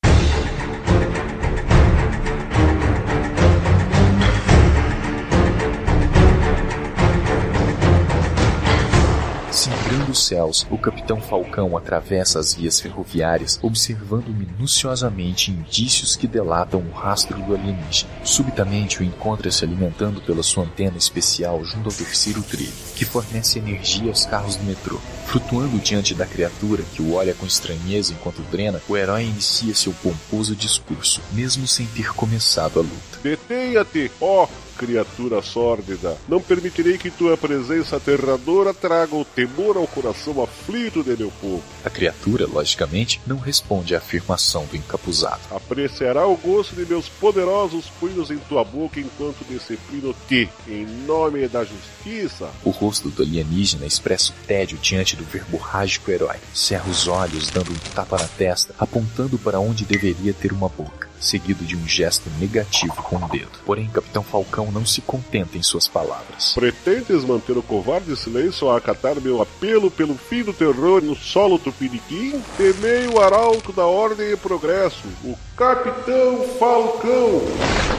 Singrando 9.59 10.13
os 10.13 10.25
céus, 10.25 10.65
o 10.71 10.77
capitão 10.77 11.19
Falcão 11.19 11.75
atravessa 11.75 12.39
as 12.39 12.53
vias 12.53 12.79
ferroviárias, 12.79 13.59
observando 13.61 14.29
minuciosamente 14.29 15.51
indícios 15.51 16.15
que 16.15 16.27
delatam 16.27 16.79
o 16.79 16.93
rastro 16.93 17.37
do 17.41 17.53
alienígena. 17.53 18.09
Subitamente 18.23 19.01
o 19.01 19.03
encontra 19.03 19.51
se 19.51 19.65
alimentando 19.65 20.21
pela 20.21 20.43
sua 20.43 20.63
antena 20.63 20.97
especial 20.97 21.61
junto 21.65 21.89
ao 21.89 21.93
terceiro 21.93 22.41
trilho, 22.41 22.71
que 22.95 23.03
fornece 23.03 23.59
energia 23.59 24.07
aos 24.07 24.25
carros 24.25 24.55
do 24.55 24.63
metrô. 24.63 24.97
Flutuando 25.25 25.77
diante 25.79 26.15
da 26.15 26.25
criatura 26.25 26.81
que 26.93 27.01
o 27.01 27.15
olha 27.15 27.33
com 27.33 27.45
estranheza 27.45 28.13
enquanto 28.13 28.41
drena, 28.49 28.81
o 28.87 28.95
herói 28.95 29.25
inicia 29.25 29.75
seu 29.75 29.91
pomposo 30.01 30.55
discurso, 30.55 31.19
mesmo 31.33 31.67
sem 31.67 31.85
ter 31.85 32.13
começado 32.13 32.79
a 32.79 32.81
luta. 32.81 33.19
Detenha-te, 33.21 34.09
ó 34.21 34.47
criatura 34.79 35.41
sórdida. 35.41 36.17
Não 36.29 36.39
permitirei 36.39 36.97
que 36.97 37.11
tua 37.11 37.35
presença 37.35 37.97
aterradora 37.97 38.73
traga 38.73 39.13
o 39.13 39.25
temor 39.25 39.75
ao 39.75 39.85
coração 39.85 40.41
aflito 40.41 41.03
de 41.03 41.17
meu 41.17 41.29
povo. 41.41 41.61
A 41.83 41.89
criatura, 41.89 42.47
logicamente, 42.47 43.19
não 43.27 43.37
responde 43.37 43.93
à 43.93 43.97
afirmação 43.97 44.65
do 44.67 44.77
encapuzado. 44.77 45.41
Apreciará 45.51 46.25
o 46.25 46.37
gosto 46.37 46.75
de 46.75 46.85
meus 46.85 47.09
poderosos 47.09 47.87
punhos 47.99 48.31
em 48.31 48.37
tua 48.37 48.63
boca 48.63 49.01
enquanto 49.01 49.45
disciplino-te, 49.49 50.49
em 50.65 50.85
nome 51.05 51.45
da 51.49 51.65
justiça. 51.65 52.49
O 52.63 52.69
rosto 52.69 53.09
do 53.09 53.21
alienígena 53.21 53.85
expressa 53.85 54.31
o 54.31 54.47
tédio 54.47 54.77
diante 54.77 55.17
do 55.17 55.25
verborrágico 55.25 56.09
herói. 56.09 56.37
Cerra 56.53 56.89
os 56.89 57.05
olhos, 57.09 57.49
dando 57.49 57.71
um 57.71 57.93
tapa 57.93 58.17
na 58.17 58.27
testa, 58.27 58.73
apontando 58.79 59.37
para 59.37 59.59
onde 59.59 59.83
deveria 59.83 60.33
ter 60.33 60.53
uma 60.53 60.69
boca 60.69 61.08
seguido 61.19 61.63
de 61.63 61.75
um 61.75 61.87
gesto 61.87 62.29
negativo 62.39 62.95
com 63.03 63.17
o 63.17 63.29
dedo. 63.29 63.59
Porém, 63.65 63.87
Capitão 63.89 64.23
Falcão 64.23 64.71
não 64.71 64.85
se 64.85 65.01
contenta 65.01 65.57
em 65.57 65.63
suas 65.63 65.87
palavras. 65.87 66.53
Pretendes 66.53 67.23
manter 67.25 67.57
o 67.57 67.63
covarde 67.63 68.15
silêncio 68.15 68.69
a 68.69 68.77
acatar 68.77 69.19
meu 69.19 69.41
apelo 69.41 69.91
pelo 69.91 70.15
fim 70.15 70.43
do 70.43 70.53
terror 70.53 71.01
no 71.01 71.15
solo 71.15 71.59
tupiniquim? 71.59 72.41
Temei 72.57 73.07
o 73.07 73.19
arauto 73.21 73.71
da 73.73 73.85
ordem 73.85 74.31
e 74.31 74.37
progresso, 74.37 75.07
o 75.23 75.37
Capitão 75.55 76.47
Falcão! 76.57 77.41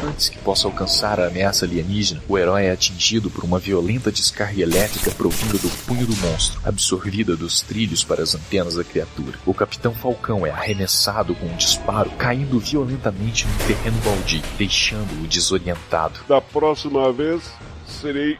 Antes 0.02 0.30
que 0.30 0.38
possa 0.38 0.66
alcançar 0.66 1.20
a 1.20 1.26
ameaça 1.26 1.66
alienígena, 1.66 2.22
o 2.26 2.38
herói 2.38 2.64
é 2.64 2.70
atingido 2.70 3.28
por 3.28 3.44
uma 3.44 3.58
violenta 3.58 4.10
descarga 4.10 4.62
elétrica 4.62 5.10
provinda 5.10 5.58
do 5.58 5.68
punho 5.84 6.06
do 6.06 6.16
monstro, 6.16 6.58
absorvida 6.64 7.36
dos 7.36 7.60
trilhos 7.60 8.02
para 8.02 8.22
as 8.22 8.34
antenas 8.34 8.76
da 8.76 8.84
criatura. 8.84 9.38
O 9.44 9.52
Capitão 9.52 9.92
Falcão 9.92 10.46
é 10.46 10.50
arremessado 10.50 11.34
com 11.34 11.46
um 11.46 11.56
disparo, 11.56 12.10
caindo 12.12 12.58
violentamente 12.58 13.10
num 13.12 13.67
terreno 13.67 13.99
baldio, 14.05 14.43
deixando-o 14.57 15.26
desorientado. 15.26 16.21
Da 16.29 16.40
próxima 16.40 17.12
vez, 17.12 17.52
serei 17.87 18.38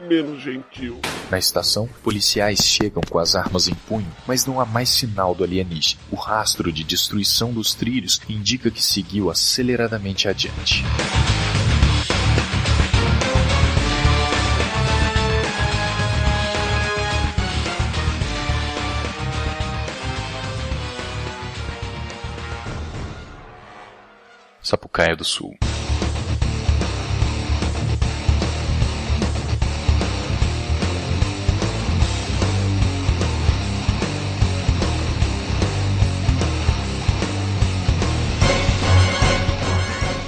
menos 0.00 0.42
gentil. 0.42 1.00
Na 1.30 1.38
estação, 1.38 1.88
policiais 2.02 2.60
chegam 2.64 3.02
com 3.08 3.18
as 3.18 3.34
armas 3.34 3.68
em 3.68 3.74
punho, 3.74 4.10
mas 4.26 4.44
não 4.46 4.60
há 4.60 4.66
mais 4.66 4.88
sinal 4.88 5.34
do 5.34 5.44
alienígena. 5.44 6.00
O 6.10 6.16
rastro 6.16 6.72
de 6.72 6.84
destruição 6.84 7.52
dos 7.52 7.74
trilhos 7.74 8.20
indica 8.28 8.70
que 8.70 8.82
seguiu 8.82 9.30
aceleradamente 9.30 10.28
adiante. 10.28 10.84
Sapucaia 24.72 25.14
do 25.14 25.22
Sul. 25.22 25.54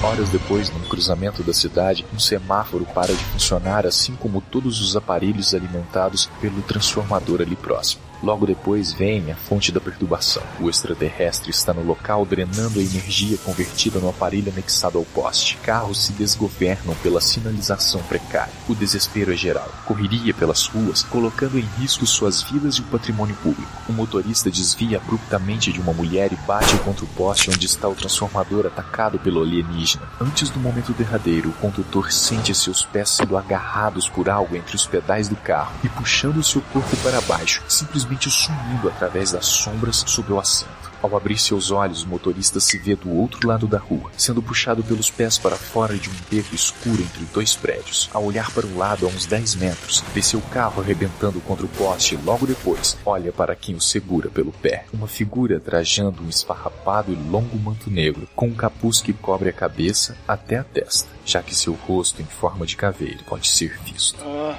Horas 0.03 0.29
depois, 0.29 0.71
num 0.71 0.81
cruzamento 0.81 1.43
da 1.43 1.55
cidade, 1.55 2.05
um 2.13 2.19
semáforo 2.19 2.85
para 2.85 3.15
de 3.15 3.25
funcionar, 3.25 3.87
assim 3.87 4.15
como 4.15 4.43
todos 4.43 4.83
os 4.83 4.95
aparelhos 4.95 5.55
alimentados 5.55 6.29
pelo 6.43 6.61
transformador 6.61 7.41
ali 7.41 7.57
próximo. 7.57 8.04
Logo 8.23 8.47
depois 8.47 8.93
vem 8.93 9.31
a 9.31 9.37
fonte 9.37 9.71
da 9.71 9.81
perturbação. 9.81 10.43
O 10.61 10.71
extraterrestre 10.71 11.51
está 11.51 11.75
no 11.75 11.83
local 11.83 12.25
drenando 12.25 12.81
a 12.81 12.83
energia 12.83 13.37
convertida 13.39 13.99
no 13.99 14.09
aparelho 14.09 14.51
anexado 14.51 14.99
ao 14.99 15.05
poste. 15.05 15.57
Carros 15.63 16.07
se 16.07 16.13
desgovernam 16.13 16.95
pela 17.03 17.21
sinalização 17.21 18.03
precária. 18.03 18.53
O 18.69 18.75
desespero 18.75 19.33
é 19.33 19.37
geral. 19.37 19.69
Correria 19.85 20.33
pelas 20.33 20.67
ruas, 20.67 21.03
colocando 21.03 21.59
em 21.59 21.69
risco 21.79 22.07
suas 22.07 22.43
vidas 22.43 22.77
e 22.77 22.81
o 22.81 22.85
patrimônio 22.85 23.37
público. 23.37 23.71
O 23.89 23.93
motorista 23.93 24.51
desvia 24.51 24.99
abruptamente 24.99 25.73
de 25.73 25.81
uma 25.81 25.93
mulher 25.93 26.33
e 26.33 26.37
bate 26.47 26.77
contra 26.79 27.05
o 27.05 27.09
poste 27.09 27.51
onde 27.51 27.67
está 27.67 27.89
o 27.89 27.95
transformador 27.95 28.67
atacado 28.67 29.19
pelo 29.19 29.43
alienígena. 29.43 30.09
Antes 30.21 30.49
do 30.51 30.59
momento 30.59 30.93
derradeiro, 30.93 31.51
o 31.51 31.55
condutor 31.55 32.13
sente 32.13 32.55
seus 32.55 32.85
pés 32.85 33.11
sendo 33.11 33.37
agarrados 33.37 34.09
por 34.09 34.29
algo 34.29 34.57
entre 34.57 34.77
os 34.77 34.87
pedais 34.87 35.29
do 35.29 35.37
carro 35.37 35.73
e 35.83 35.89
puxando 35.89 36.43
seu 36.43 36.61
corpo 36.73 36.97
para 36.99 37.21
baixo, 37.23 37.63
simplesmente 37.69 38.14
sumindo 38.23 38.89
através 38.89 39.33
das 39.33 39.47
sombras 39.47 40.05
sob 40.07 40.33
o 40.33 40.39
assento. 40.39 40.85
Ao 41.05 41.15
abrir 41.15 41.37
seus 41.37 41.71
olhos, 41.71 42.03
o 42.03 42.09
motorista 42.09 42.59
se 42.59 42.79
vê 42.79 42.97
do 42.97 43.11
outro 43.15 43.47
lado 43.47 43.67
da 43.67 43.77
rua, 43.77 44.11
sendo 44.17 44.43
puxado 44.43 44.83
pelos 44.83 45.11
pés 45.11 45.37
para 45.37 45.55
fora 45.55 45.99
de 45.99 46.09
um 46.09 46.13
beco 46.31 46.55
escuro 46.55 47.03
entre 47.03 47.27
dois 47.27 47.55
prédios. 47.55 48.09
Ao 48.15 48.25
olhar 48.25 48.51
para 48.53 48.65
o 48.67 48.75
lado 48.75 49.05
a 49.05 49.11
uns 49.11 49.27
10 49.27 49.57
metros, 49.57 50.03
vê 50.15 50.23
seu 50.23 50.41
carro 50.41 50.81
arrebentando 50.81 51.43
contra 51.43 51.67
o 51.67 51.69
poste 51.69 52.15
e 52.15 52.17
logo 52.17 52.47
depois 52.47 52.97
olha 53.05 53.31
para 53.31 53.55
quem 53.55 53.75
o 53.75 53.83
segura 53.83 54.31
pelo 54.31 54.51
pé. 54.51 54.87
Uma 54.95 55.07
figura 55.07 55.61
trajando 55.61 56.23
um 56.23 56.29
esfarrapado 56.31 57.13
e 57.13 57.15
longo 57.15 57.59
manto 57.59 57.91
negro, 57.91 58.27
com 58.35 58.47
um 58.47 58.55
capuz 58.55 59.03
que 59.03 59.13
cobre 59.13 59.51
a 59.51 59.53
cabeça 59.53 60.17
até 60.27 60.57
a 60.57 60.65
testa, 60.65 61.11
já 61.23 61.43
que 61.43 61.55
seu 61.55 61.75
rosto 61.75 62.23
em 62.23 62.25
forma 62.25 62.65
de 62.65 62.77
caveira 62.77 63.23
pode 63.27 63.47
ser 63.47 63.79
visto. 63.85 64.19
Ah, 64.25 64.59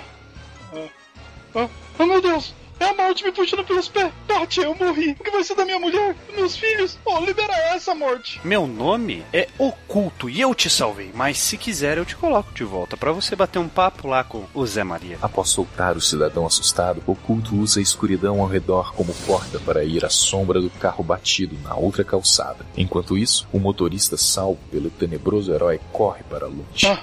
ah, 0.75 0.89
ah, 1.55 1.69
oh 1.97 2.05
meu 2.05 2.21
Deus! 2.21 2.53
É 2.79 2.85
a 2.85 2.93
morte 2.93 3.23
me 3.23 3.31
puxando 3.31 3.63
pelos 3.63 3.87
pés. 3.87 4.11
Tati, 4.27 4.59
eu 4.59 4.75
morri. 4.75 5.11
O 5.11 5.23
que 5.23 5.31
vai 5.31 5.43
ser 5.43 5.55
da 5.55 5.63
minha 5.63 5.79
mulher? 5.79 6.15
Meus 6.35 6.57
filhos? 6.57 6.97
Oh, 7.05 7.19
libera 7.19 7.53
essa 7.73 7.95
morte. 7.95 8.39
Meu 8.43 8.67
nome 8.67 9.23
é 9.31 9.47
Oculto 9.57 10.29
e 10.29 10.41
eu 10.41 10.53
te 10.53 10.69
salvei. 10.69 11.11
Mas 11.13 11.37
se 11.37 11.57
quiser, 11.57 11.97
eu 11.97 12.05
te 12.05 12.15
coloco 12.15 12.53
de 12.53 12.63
volta 12.63 12.97
para 12.97 13.13
você 13.13 13.35
bater 13.35 13.59
um 13.59 13.69
papo 13.69 14.07
lá 14.07 14.23
com 14.23 14.45
o 14.53 14.65
Zé 14.65 14.83
Maria. 14.83 15.17
Após 15.21 15.49
soltar 15.49 15.95
o 15.95 16.01
cidadão 16.01 16.45
assustado, 16.45 17.01
Oculto 17.07 17.55
usa 17.55 17.79
a 17.79 17.83
escuridão 17.83 18.41
ao 18.41 18.47
redor 18.47 18.93
como 18.93 19.13
porta 19.25 19.59
para 19.59 19.83
ir 19.83 20.03
à 20.03 20.09
sombra 20.09 20.59
do 20.59 20.69
carro 20.69 21.03
batido 21.03 21.57
na 21.63 21.75
outra 21.75 22.03
calçada. 22.03 22.65
Enquanto 22.75 23.17
isso, 23.17 23.47
o 23.53 23.59
motorista 23.59 24.17
salvo 24.17 24.59
pelo 24.69 24.89
tenebroso 24.89 25.53
herói 25.53 25.79
corre 25.93 26.23
para 26.23 26.47
longe. 26.47 26.87
Ah, 26.87 27.01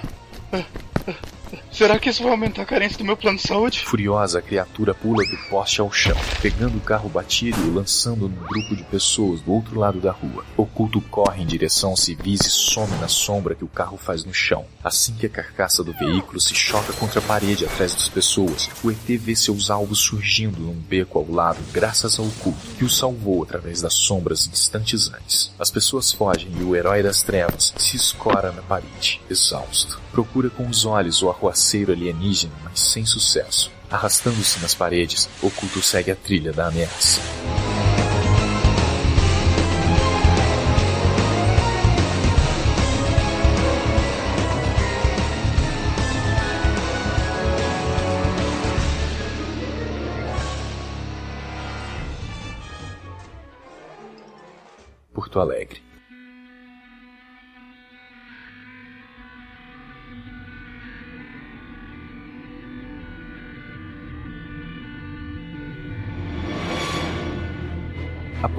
ah, 0.53 0.65
ah. 1.07 1.32
Será 1.71 1.99
que 1.99 2.09
isso 2.09 2.23
vai 2.23 2.31
aumentar 2.31 2.61
a 2.61 2.65
carência 2.65 2.97
do 2.97 3.03
meu 3.03 3.17
plano 3.17 3.37
de 3.37 3.47
saúde? 3.47 3.83
Furiosa, 3.85 4.39
a 4.39 4.41
criatura 4.41 4.93
pula 4.93 5.23
do 5.25 5.37
poste 5.49 5.81
ao 5.81 5.91
chão, 5.91 6.15
pegando 6.41 6.77
o 6.77 6.81
carro 6.81 7.09
batido 7.09 7.59
e 7.61 7.69
lançando 7.69 8.27
num 8.27 8.47
grupo 8.47 8.75
de 8.75 8.83
pessoas 8.83 9.41
do 9.41 9.51
outro 9.51 9.79
lado 9.79 9.99
da 9.99 10.11
rua. 10.11 10.45
Oculto 10.55 11.01
corre 11.01 11.43
em 11.43 11.45
direção 11.45 11.91
aos 11.91 12.01
civis 12.01 12.41
e 12.41 12.49
some 12.49 12.95
na 12.97 13.07
sombra 13.07 13.55
que 13.55 13.63
o 13.63 13.67
carro 13.67 13.97
faz 13.97 14.23
no 14.23 14.33
chão. 14.33 14.65
Assim 14.83 15.13
que 15.15 15.25
a 15.25 15.29
carcaça 15.29 15.83
do 15.83 15.93
veículo 15.93 16.39
se 16.39 16.53
choca 16.53 16.93
contra 16.93 17.19
a 17.19 17.23
parede 17.23 17.65
atrás 17.65 17.93
das 17.93 18.07
pessoas, 18.07 18.69
o 18.83 18.91
ET 18.91 19.07
vê 19.07 19.35
seus 19.35 19.69
alvos 19.69 19.99
surgindo 19.99 20.59
num 20.59 20.73
beco 20.73 21.17
ao 21.17 21.29
lado 21.29 21.59
graças 21.71 22.19
ao 22.19 22.25
oculto, 22.25 22.59
que 22.77 22.83
o 22.83 22.89
salvou 22.89 23.43
através 23.43 23.81
das 23.81 23.93
sombras 23.93 24.47
instantes 24.47 25.11
antes. 25.13 25.51
As 25.59 25.71
pessoas 25.71 26.11
fogem 26.11 26.51
e 26.59 26.63
o 26.63 26.75
herói 26.75 27.01
das 27.01 27.21
trevas 27.21 27.73
se 27.77 27.95
escora 27.95 28.51
na 28.51 28.61
parede, 28.61 29.21
exausto. 29.29 29.99
Procura 30.11 30.49
com 30.49 30.67
os 30.67 30.85
olhos 30.85 31.21
o 31.23 31.29
arruaceiro 31.43 31.91
alienígena, 31.91 32.53
mas 32.63 32.79
sem 32.79 33.05
sucesso. 33.05 33.71
Arrastando-se 33.89 34.59
nas 34.61 34.73
paredes, 34.73 35.29
Oculto 35.41 35.81
segue 35.81 36.11
a 36.11 36.15
trilha 36.15 36.53
da 36.53 36.67
ameaça. 36.67 37.19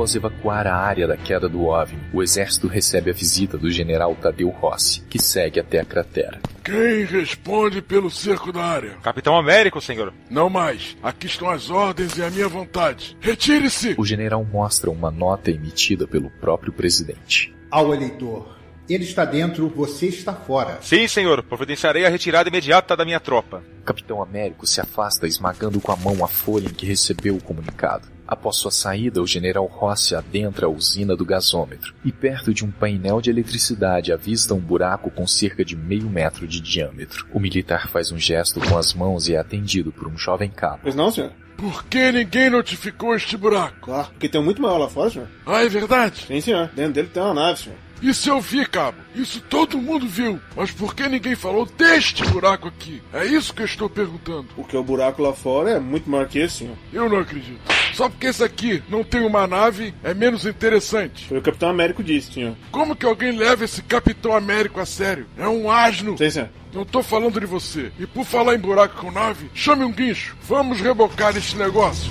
Após 0.05 0.17
evacuar 0.17 0.67
a 0.67 0.77
área 0.77 1.09
da 1.09 1.17
queda 1.17 1.49
do 1.49 1.65
OVNI, 1.65 1.99
o 2.13 2.23
exército 2.23 2.67
recebe 2.69 3.11
a 3.11 3.15
visita 3.15 3.57
do 3.57 3.71
general 3.71 4.15
Tadeu 4.15 4.51
Rossi, 4.51 5.01
que 5.09 5.19
segue 5.19 5.59
até 5.59 5.81
a 5.81 5.85
cratera. 5.85 6.41
Quem 6.63 7.07
responde 7.07 7.81
pelo 7.81 8.11
cerco 8.11 8.53
da 8.53 8.63
área? 8.63 8.99
Capitão 9.03 9.35
Américo, 9.35 9.81
senhor. 9.81 10.13
Não 10.29 10.51
mais. 10.51 10.95
Aqui 11.03 11.27
estão 11.27 11.49
as 11.49 11.71
ordens 11.71 12.19
e 12.19 12.23
a 12.23 12.29
minha 12.31 12.47
vontade. 12.47 13.17
Retire-se! 13.19 13.95
O 13.97 14.05
general 14.05 14.45
mostra 14.45 14.91
uma 14.91 15.11
nota 15.11 15.51
emitida 15.51 16.07
pelo 16.07 16.29
próprio 16.29 16.71
presidente. 16.71 17.55
Ao 17.71 17.95
eleitor. 17.95 18.59
Ele 18.87 19.05
está 19.05 19.25
dentro, 19.25 19.73
você 19.75 20.09
está 20.09 20.35
fora. 20.35 20.81
Sim, 20.83 21.09
senhor. 21.09 21.43
Providenciarei 21.43 22.05
a 22.05 22.11
retirada 22.11 22.51
imediata 22.51 22.95
da 22.95 23.07
minha 23.07 23.21
tropa. 23.21 23.65
Capitão 23.87 24.21
Américo 24.21 24.67
se 24.67 24.83
afasta 24.83 25.27
esmagando 25.27 25.81
com 25.81 25.93
a 25.93 25.97
mão 25.97 26.23
a 26.23 26.29
folha 26.29 26.67
em 26.67 26.75
que 26.75 26.85
recebeu 26.85 27.37
o 27.37 27.43
comunicado. 27.43 28.14
Após 28.27 28.57
sua 28.57 28.71
saída, 28.71 29.23
o 29.23 29.27
general 29.27 29.67
Rossi 29.67 30.15
adentra 30.15 30.67
a 30.67 30.69
usina 30.69 31.15
do 31.15 31.25
gasômetro 31.25 31.95
e 32.05 32.11
perto 32.11 32.55
de 32.55 32.65
um 32.65 32.71
painel 32.71 33.21
de 33.21 33.31
eletricidade 33.31 34.13
avista 34.13 34.55
um 34.55 34.61
buraco 34.61 35.11
com 35.11 35.27
cerca 35.27 35.65
de 35.65 35.77
meio 35.77 36.09
metro 36.09 36.47
de 36.47 36.61
diâmetro. 36.61 37.27
O 37.33 37.39
militar 37.39 37.89
faz 37.89 38.11
um 38.11 38.19
gesto 38.19 38.61
com 38.61 38.79
as 38.79 38.95
mãos 38.95 39.29
e 39.29 39.35
é 39.35 39.39
atendido 39.39 39.93
por 39.93 40.09
um 40.09 40.17
jovem 40.17 40.51
cabo. 40.51 40.81
Pois 40.83 40.95
não, 40.95 41.11
senhor? 41.11 41.33
Por 41.57 41.85
que 41.85 42.11
ninguém 42.11 42.51
notificou 42.51 43.15
este 43.15 43.37
buraco? 43.37 43.77
Claro, 43.83 44.09
porque 44.09 44.29
tem 44.29 44.41
um 44.41 44.45
muito 44.45 44.61
maior 44.61 44.79
lá 44.79 44.89
fora, 44.89 45.11
senhor. 45.11 45.29
Ah, 45.47 45.63
é 45.63 45.69
verdade? 45.69 46.25
Sim, 46.27 46.41
senhor. 46.41 46.69
Dentro 46.75 46.95
dele 46.95 47.09
tem 47.13 47.23
uma 47.23 47.35
nave, 47.35 47.61
senhor. 47.61 47.79
Isso 48.03 48.29
eu 48.29 48.41
vi, 48.41 48.67
cabo. 48.67 48.99
Isso 49.15 49.41
todo 49.49 49.79
mundo 49.79 50.07
viu. 50.07 50.41
Mas 50.57 50.71
por 50.71 50.95
que 50.95 51.09
ninguém 51.09 51.37
falou 51.37 51.65
deste 51.65 52.25
buraco 52.25 52.69
aqui? 52.69 53.01
É 53.13 53.25
isso 53.25 53.55
que 53.55 53.63
eu 53.63 53.67
estou 53.67 53.89
perguntando. 53.89 54.49
Porque 54.57 54.77
o 54.77 54.83
buraco 54.83 55.23
lá 55.23 55.33
fora 55.33 55.71
é 55.71 55.79
muito 55.79 56.11
maior 56.11 56.27
que 56.27 56.39
esse, 56.39 56.59
senhor. 56.59 56.77
Eu 56.93 57.09
não 57.09 57.19
acredito. 57.19 57.63
Só 57.95 58.09
porque 58.09 58.27
esse 58.27 58.43
aqui 58.43 58.83
não 58.89 59.05
tem 59.05 59.25
uma 59.25 59.47
nave 59.47 59.95
é 60.03 60.13
menos 60.13 60.45
interessante. 60.45 61.27
Foi 61.27 61.39
o 61.39 61.43
Capitão 61.43 61.69
Américo 61.69 62.03
disse, 62.03 62.33
senhor. 62.33 62.55
Como 62.71 62.97
que 62.97 63.07
alguém 63.07 63.33
leva 63.37 63.65
esse 63.65 63.83
Capitão 63.83 64.37
Américo 64.37 64.81
a 64.81 64.87
sério? 64.87 65.27
É 65.37 65.47
um 65.49 65.71
asno. 65.71 66.17
Sim, 66.19 66.31
senhor. 66.31 66.49
Não 66.73 66.85
tô 66.85 67.03
falando 67.03 67.39
de 67.39 67.47
você. 67.47 67.93
E 67.99 68.07
por 68.07 68.25
falar 68.25 68.55
em 68.55 68.59
buraco 68.59 68.97
com 68.97 69.11
nave, 69.11 69.49
chame 69.55 69.85
um 69.85 69.93
guincho. 69.93 70.37
Vamos 70.43 70.81
rebocar 70.81 71.37
este 71.37 71.57
negócio. 71.57 72.11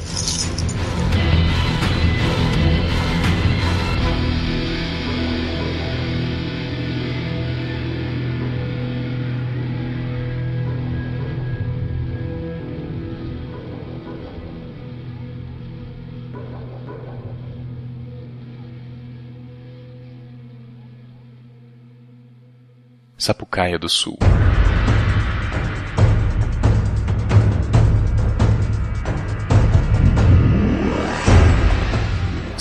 Sapucaia 23.23 23.79
do 23.79 23.87
Sul. 23.87 24.17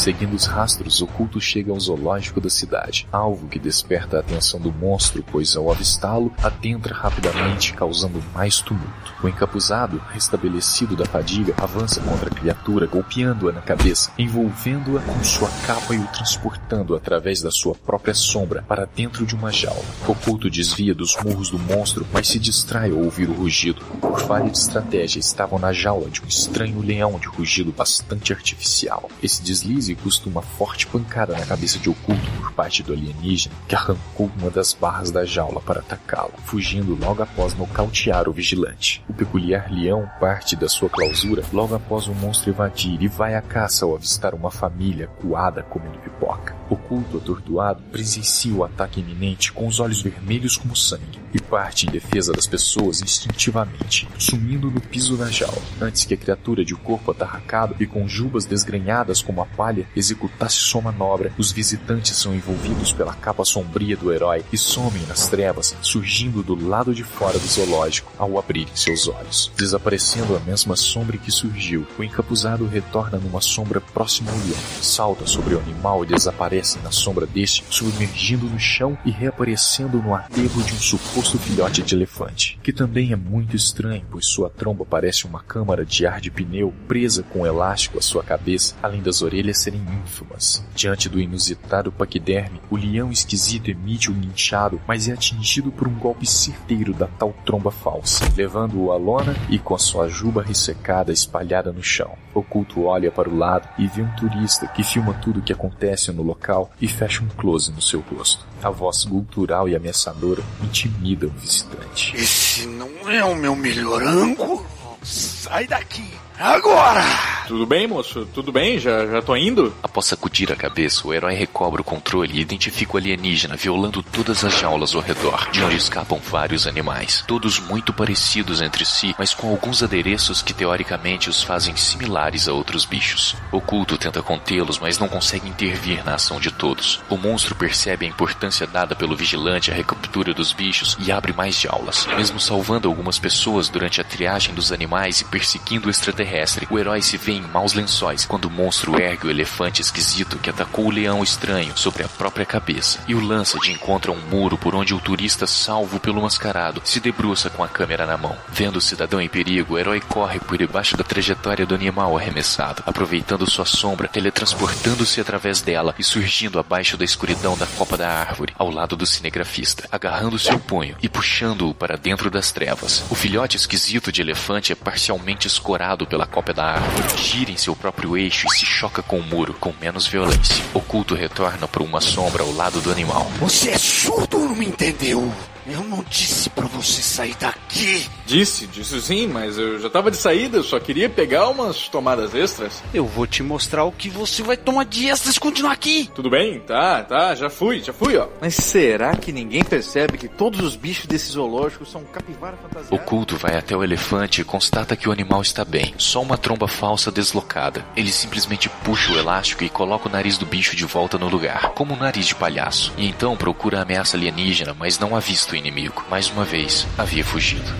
Seguindo 0.02 0.34
os 0.34 0.46
rastros, 0.46 1.00
Oculto 1.00 1.40
chega 1.40 1.70
ao 1.70 1.78
zoológico 1.78 2.40
da 2.40 2.50
cidade, 2.50 3.06
alvo 3.12 3.46
que 3.46 3.56
desperta 3.56 4.16
a 4.16 4.20
atenção 4.20 4.58
do 4.58 4.72
monstro, 4.72 5.24
pois 5.30 5.54
ao 5.54 5.70
avistá-lo, 5.70 6.34
adentra 6.42 6.92
rapidamente, 6.92 7.72
causando 7.72 8.20
mais 8.34 8.60
tumulto. 8.60 9.14
O 9.22 9.28
encapuzado, 9.28 10.02
restabelecido 10.10 10.96
da 10.96 11.04
fadiga, 11.04 11.54
avança 11.56 12.00
contra 12.00 12.28
a 12.28 12.34
criatura, 12.34 12.88
golpeando-a 12.88 13.52
na 13.52 13.60
cabeça, 13.60 14.10
envolvendo-a 14.18 15.00
com 15.02 15.22
sua 15.22 15.48
capa 15.64 15.94
e 15.94 15.98
o 15.98 16.06
transportando 16.08 16.96
através 16.96 17.40
da 17.40 17.52
sua 17.52 17.76
própria 17.76 18.12
sombra 18.12 18.64
para 18.66 18.84
dentro 18.84 19.24
de 19.24 19.36
uma 19.36 19.52
jaula. 19.52 19.84
Oculto 20.08 20.50
desvia 20.50 20.96
dos 20.96 21.16
murros 21.22 21.48
do 21.48 21.60
monstro, 21.60 22.04
mas 22.12 22.26
se 22.26 22.40
distrai 22.40 22.90
ao 22.90 22.98
ouvir 22.98 23.30
o 23.30 23.34
rugido. 23.34 23.80
Por 24.00 24.18
falha 24.18 24.50
de 24.50 24.58
estratégia, 24.58 25.20
estavam 25.20 25.60
na 25.60 25.72
jaula 25.72 26.10
de 26.10 26.20
um 26.20 26.26
estranho 26.26 26.80
leão 26.80 27.20
de 27.20 27.28
rugido 27.28 27.70
bastante 27.70 28.32
artificial. 28.32 29.08
Esse 29.22 29.40
deslize 29.40 29.91
custa 29.94 30.28
uma 30.28 30.42
forte 30.42 30.86
pancada 30.86 31.36
na 31.36 31.46
cabeça 31.46 31.78
de 31.78 31.90
Oculto 31.90 32.30
por 32.38 32.52
parte 32.52 32.82
do 32.82 32.92
alienígena, 32.92 33.54
que 33.68 33.74
arrancou 33.74 34.30
uma 34.38 34.50
das 34.50 34.72
barras 34.72 35.10
da 35.10 35.24
jaula 35.24 35.60
para 35.60 35.80
atacá-lo, 35.80 36.32
fugindo 36.44 36.98
logo 36.98 37.22
após 37.22 37.54
nocautear 37.54 38.28
o 38.28 38.32
vigilante. 38.32 39.04
O 39.08 39.12
peculiar 39.12 39.70
leão 39.70 40.08
parte 40.20 40.56
da 40.56 40.68
sua 40.68 40.88
clausura 40.88 41.42
logo 41.52 41.74
após 41.74 42.06
o 42.06 42.14
monstro 42.14 42.50
evadir 42.50 43.02
e 43.02 43.08
vai 43.08 43.34
à 43.34 43.42
caça 43.42 43.84
ao 43.84 43.94
avistar 43.94 44.34
uma 44.34 44.50
família 44.50 45.06
coada 45.06 45.62
comendo 45.62 45.98
pipoca. 45.98 46.56
Oculto, 46.68 47.18
atordoado, 47.18 47.82
presencia 47.90 48.54
o 48.54 48.64
ataque 48.64 49.00
iminente 49.00 49.52
com 49.52 49.66
os 49.66 49.80
olhos 49.80 50.00
vermelhos 50.00 50.56
como 50.56 50.74
sangue 50.74 51.20
e 51.34 51.40
parte 51.40 51.86
em 51.86 51.90
defesa 51.90 52.32
das 52.32 52.46
pessoas 52.46 53.00
instintivamente, 53.02 54.08
sumindo 54.18 54.70
no 54.70 54.80
piso 54.80 55.16
da 55.16 55.30
jaula, 55.30 55.62
antes 55.80 56.04
que 56.04 56.14
a 56.14 56.16
criatura 56.16 56.64
de 56.64 56.74
corpo 56.74 57.10
atarracado 57.10 57.74
e 57.80 57.86
com 57.86 58.08
jubas 58.08 58.44
desgrenhadas 58.44 59.22
como 59.22 59.40
a 59.42 59.46
palha 59.46 59.81
executasse 59.94 60.56
sua 60.56 60.82
manobra. 60.82 61.32
Os 61.38 61.52
visitantes 61.52 62.16
são 62.16 62.34
envolvidos 62.34 62.92
pela 62.92 63.14
capa 63.14 63.44
sombria 63.44 63.96
do 63.96 64.12
herói 64.12 64.44
e 64.52 64.58
somem 64.58 65.02
nas 65.06 65.28
trevas, 65.28 65.74
surgindo 65.80 66.42
do 66.42 66.54
lado 66.54 66.94
de 66.94 67.04
fora 67.04 67.38
do 67.38 67.46
zoológico 67.46 68.12
ao 68.18 68.38
abrirem 68.38 68.74
seus 68.74 69.08
olhos. 69.08 69.50
Desaparecendo 69.56 70.36
a 70.36 70.40
mesma 70.40 70.76
sombra 70.76 71.16
que 71.16 71.30
surgiu, 71.30 71.86
o 71.98 72.04
encapuzado 72.04 72.66
retorna 72.66 73.18
numa 73.18 73.40
sombra 73.40 73.80
próxima 73.80 74.30
ao 74.30 74.38
leão, 74.38 74.60
salta 74.80 75.26
sobre 75.26 75.54
o 75.54 75.58
animal 75.58 76.04
e 76.04 76.08
desaparece 76.08 76.78
na 76.80 76.90
sombra 76.90 77.26
deste, 77.26 77.64
submergindo 77.70 78.46
no 78.46 78.58
chão 78.58 78.96
e 79.04 79.10
reaparecendo 79.10 80.02
no 80.02 80.14
aterro 80.14 80.62
de 80.62 80.74
um 80.74 80.78
suposto 80.78 81.38
filhote 81.38 81.82
de 81.82 81.94
elefante, 81.94 82.58
que 82.62 82.72
também 82.72 83.12
é 83.12 83.16
muito 83.16 83.56
estranho, 83.56 84.04
pois 84.10 84.26
sua 84.26 84.50
tromba 84.50 84.84
parece 84.84 85.26
uma 85.26 85.42
câmara 85.42 85.84
de 85.84 86.06
ar 86.06 86.20
de 86.20 86.30
pneu 86.30 86.72
presa 86.86 87.22
com 87.22 87.40
um 87.40 87.46
elástico 87.46 87.98
à 87.98 88.02
sua 88.02 88.22
cabeça, 88.22 88.74
além 88.82 89.02
das 89.02 89.22
orelhas 89.22 89.58
serem 89.72 89.82
ínfimas. 90.04 90.62
Diante 90.74 91.08
do 91.08 91.20
inusitado 91.20 91.90
paquiderme, 91.90 92.60
o 92.70 92.76
leão 92.76 93.10
esquisito 93.10 93.70
emite 93.70 94.10
um 94.10 94.14
guinchado, 94.14 94.80
mas 94.86 95.08
é 95.08 95.12
atingido 95.12 95.72
por 95.72 95.88
um 95.88 95.94
golpe 95.94 96.26
certeiro 96.26 96.92
da 96.92 97.06
tal 97.06 97.32
tromba 97.44 97.70
falsa, 97.70 98.24
levando-o 98.36 98.92
à 98.92 98.96
lona 98.96 99.34
e 99.48 99.58
com 99.58 99.74
a 99.74 99.78
sua 99.78 100.08
juba 100.08 100.42
ressecada 100.42 101.12
espalhada 101.12 101.72
no 101.72 101.82
chão. 101.82 102.12
Oculto 102.34 102.84
olha 102.84 103.10
para 103.10 103.28
o 103.28 103.36
lado 103.36 103.68
e 103.78 103.86
vê 103.86 104.02
um 104.02 104.16
turista 104.16 104.66
que 104.68 104.82
filma 104.82 105.14
tudo 105.14 105.40
o 105.40 105.42
que 105.42 105.52
acontece 105.52 106.12
no 106.12 106.22
local 106.22 106.70
e 106.80 106.86
fecha 106.86 107.22
um 107.22 107.28
close 107.28 107.72
no 107.72 107.80
seu 107.80 108.00
rosto. 108.00 108.46
A 108.62 108.70
voz 108.70 109.04
cultural 109.04 109.68
e 109.68 109.74
ameaçadora 109.74 110.42
intimida 110.62 111.26
o 111.26 111.30
visitante. 111.30 112.16
Esse 112.16 112.66
não 112.66 113.10
é 113.10 113.24
o 113.24 113.34
meu 113.34 113.56
melhor 113.56 114.02
ângulo? 114.02 114.64
Sai 115.02 115.66
daqui! 115.66 116.21
Agora! 116.38 117.32
Tudo 117.46 117.66
bem, 117.66 117.86
moço? 117.86 118.26
Tudo 118.32 118.52
bem? 118.52 118.78
Já, 118.78 119.04
já 119.06 119.20
tô 119.20 119.36
indo? 119.36 119.74
Após 119.82 120.06
sacudir 120.06 120.50
a 120.52 120.56
cabeça, 120.56 121.06
o 121.06 121.12
herói 121.12 121.34
recobra 121.34 121.82
o 121.82 121.84
controle 121.84 122.32
e 122.32 122.40
identifica 122.40 122.94
o 122.94 122.96
alienígena 122.96 123.56
violando 123.56 124.02
todas 124.02 124.44
as 124.44 124.58
jaulas 124.58 124.94
ao 124.94 125.02
redor, 125.02 125.50
de 125.50 125.62
onde 125.62 125.76
escapam 125.76 126.18
vários 126.18 126.66
animais, 126.66 127.22
todos 127.26 127.58
muito 127.58 127.92
parecidos 127.92 128.62
entre 128.62 128.84
si, 128.84 129.14
mas 129.18 129.34
com 129.34 129.50
alguns 129.50 129.82
adereços 129.82 130.40
que 130.40 130.54
teoricamente 130.54 131.28
os 131.28 131.42
fazem 131.42 131.76
similares 131.76 132.48
a 132.48 132.52
outros 132.52 132.86
bichos. 132.86 133.36
Oculto 133.50 133.98
tenta 133.98 134.22
contê-los, 134.22 134.78
mas 134.78 134.98
não 134.98 135.08
consegue 135.08 135.48
intervir 135.48 136.04
na 136.04 136.14
ação 136.14 136.40
de 136.40 136.50
todos. 136.50 137.02
O 137.10 137.16
monstro 137.16 137.54
percebe 137.54 138.06
a 138.06 138.08
importância 138.08 138.66
dada 138.66 138.94
pelo 138.94 139.16
vigilante 139.16 139.70
à 139.70 139.74
recaptura 139.74 140.32
dos 140.32 140.52
bichos 140.52 140.96
e 141.00 141.10
abre 141.10 141.32
mais 141.32 141.60
jaulas, 141.60 142.06
mesmo 142.16 142.38
salvando 142.38 142.88
algumas 142.88 143.18
pessoas 143.18 143.68
durante 143.68 144.00
a 144.00 144.04
triagem 144.04 144.54
dos 144.54 144.72
animais 144.72 145.20
e 145.20 145.24
perseguindo 145.24 145.88
o 145.88 145.90
extraterrestre 146.22 146.42
terrestre, 146.42 146.66
o 146.70 146.78
herói 146.78 147.02
se 147.02 147.16
vê 147.16 147.32
em 147.32 147.42
maus 147.42 147.72
lençóis 147.72 148.24
quando 148.24 148.46
o 148.46 148.50
monstro 148.50 149.00
ergue 149.00 149.26
o 149.26 149.30
elefante 149.30 149.80
esquisito 149.80 150.38
que 150.38 150.50
atacou 150.50 150.86
o 150.86 150.90
leão 150.90 151.22
estranho 151.22 151.76
sobre 151.76 152.02
a 152.02 152.08
própria 152.08 152.46
cabeça 152.46 153.00
e 153.06 153.14
o 153.14 153.20
lança 153.20 153.58
de 153.58 153.72
encontro 153.72 154.12
a 154.12 154.14
um 154.14 154.20
muro 154.20 154.56
por 154.56 154.74
onde 154.74 154.94
o 154.94 155.00
turista, 155.00 155.46
salvo 155.46 155.98
pelo 155.98 156.22
mascarado, 156.22 156.80
se 156.84 157.00
debruça 157.00 157.50
com 157.50 157.62
a 157.62 157.68
câmera 157.68 158.06
na 158.06 158.16
mão. 158.16 158.36
Vendo 158.48 158.76
o 158.76 158.80
cidadão 158.80 159.20
em 159.20 159.28
perigo, 159.28 159.74
o 159.74 159.78
herói 159.78 160.00
corre 160.00 160.38
por 160.40 160.56
debaixo 160.56 160.96
da 160.96 161.04
trajetória 161.04 161.66
do 161.66 161.74
animal 161.74 162.16
arremessado, 162.16 162.82
aproveitando 162.86 163.48
sua 163.50 163.66
sombra, 163.66 164.08
teletransportando-se 164.08 165.20
através 165.20 165.60
dela 165.60 165.94
e 165.98 166.04
surgindo 166.04 166.58
abaixo 166.58 166.96
da 166.96 167.04
escuridão 167.04 167.56
da 167.56 167.66
copa 167.66 167.96
da 167.96 168.08
árvore, 168.08 168.54
ao 168.58 168.70
lado 168.70 168.96
do 168.96 169.06
cinegrafista, 169.06 169.88
agarrando 169.90 170.38
seu 170.38 170.58
punho 170.58 170.96
e 171.02 171.08
puxando-o 171.08 171.74
para 171.74 171.96
dentro 171.96 172.30
das 172.30 172.52
trevas. 172.52 173.04
O 173.10 173.14
filhote 173.14 173.56
esquisito 173.56 174.12
de 174.12 174.22
elefante 174.22 174.72
é 174.72 174.74
parcialmente 174.74 175.46
escorado 175.46 176.06
pela 176.12 176.26
cópia 176.26 176.52
da 176.52 176.64
árvore, 176.64 177.16
gira 177.16 177.50
em 177.50 177.56
seu 177.56 177.74
próprio 177.74 178.18
eixo 178.18 178.46
e 178.46 178.50
se 178.50 178.66
choca 178.66 179.02
com 179.02 179.18
o 179.18 179.22
muro, 179.22 179.54
com 179.58 179.72
menos 179.80 180.06
violência. 180.06 180.62
Oculto 180.74 181.14
retorna 181.14 181.66
para 181.66 181.82
uma 181.82 182.02
sombra 182.02 182.42
ao 182.42 182.52
lado 182.52 182.82
do 182.82 182.92
animal. 182.92 183.24
Você 183.40 183.70
é 183.70 183.78
surdo 183.78 184.38
ou 184.38 184.48
não 184.50 184.54
me 184.54 184.66
entendeu? 184.66 185.32
Eu 185.66 185.84
não 185.84 186.04
disse 186.08 186.50
pra 186.50 186.66
você 186.66 187.00
sair 187.00 187.36
daqui. 187.38 188.06
Disse, 188.26 188.66
disse 188.66 189.00
sim, 189.00 189.26
mas 189.28 189.56
eu 189.56 189.78
já 189.78 189.88
tava 189.88 190.10
de 190.10 190.16
saída, 190.16 190.56
eu 190.58 190.64
só 190.64 190.80
queria 190.80 191.08
pegar 191.08 191.48
umas 191.48 191.88
tomadas 191.88 192.34
extras. 192.34 192.82
Eu 192.92 193.06
vou 193.06 193.26
te 193.26 193.42
mostrar 193.42 193.84
o 193.84 193.92
que 193.92 194.08
você 194.08 194.42
vai 194.42 194.56
tomar 194.56 194.84
de 194.84 195.08
extras 195.08 195.34
se 195.34 195.40
continuar 195.40 195.72
aqui. 195.72 196.10
Tudo 196.14 196.28
bem? 196.28 196.58
Tá, 196.60 197.04
tá, 197.04 197.34
já 197.34 197.48
fui, 197.48 197.80
já 197.80 197.92
fui, 197.92 198.16
ó. 198.16 198.26
Mas 198.40 198.54
será 198.56 199.14
que 199.14 199.30
ninguém 199.32 199.62
percebe 199.62 200.18
que 200.18 200.28
todos 200.28 200.60
os 200.60 200.74
bichos 200.74 201.06
desse 201.06 201.32
zoológico 201.32 201.86
são 201.86 202.02
capivara 202.04 202.56
fantasiada? 202.56 202.94
Oculto 202.94 203.36
vai 203.36 203.56
até 203.56 203.76
o 203.76 203.84
elefante 203.84 204.40
e 204.40 204.44
constata 204.44 204.96
que 204.96 205.08
o 205.08 205.12
animal 205.12 205.42
está 205.42 205.64
bem, 205.64 205.94
só 205.96 206.22
uma 206.22 206.38
tromba 206.38 206.66
falsa 206.66 207.10
deslocada. 207.10 207.84
Ele 207.96 208.10
simplesmente 208.10 208.68
puxa 208.68 209.12
o 209.12 209.18
elástico 209.18 209.62
e 209.62 209.68
coloca 209.68 210.08
o 210.08 210.12
nariz 210.12 210.38
do 210.38 210.46
bicho 210.46 210.74
de 210.74 210.84
volta 210.84 211.18
no 211.18 211.28
lugar, 211.28 211.70
como 211.74 211.94
um 211.94 211.98
nariz 211.98 212.26
de 212.26 212.34
palhaço. 212.34 212.92
E 212.96 213.06
então 213.06 213.36
procura 213.36 213.78
a 213.78 213.82
ameaça 213.82 214.16
alienígena, 214.16 214.74
mas 214.78 214.98
não 214.98 215.14
avista 215.14 215.51
o 215.52 215.56
inimigo. 215.56 216.02
Mais 216.08 216.30
uma 216.30 216.44
vez, 216.44 216.86
havia 216.96 217.24
fugido. 217.24 217.70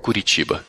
Curitiba. 0.00 0.64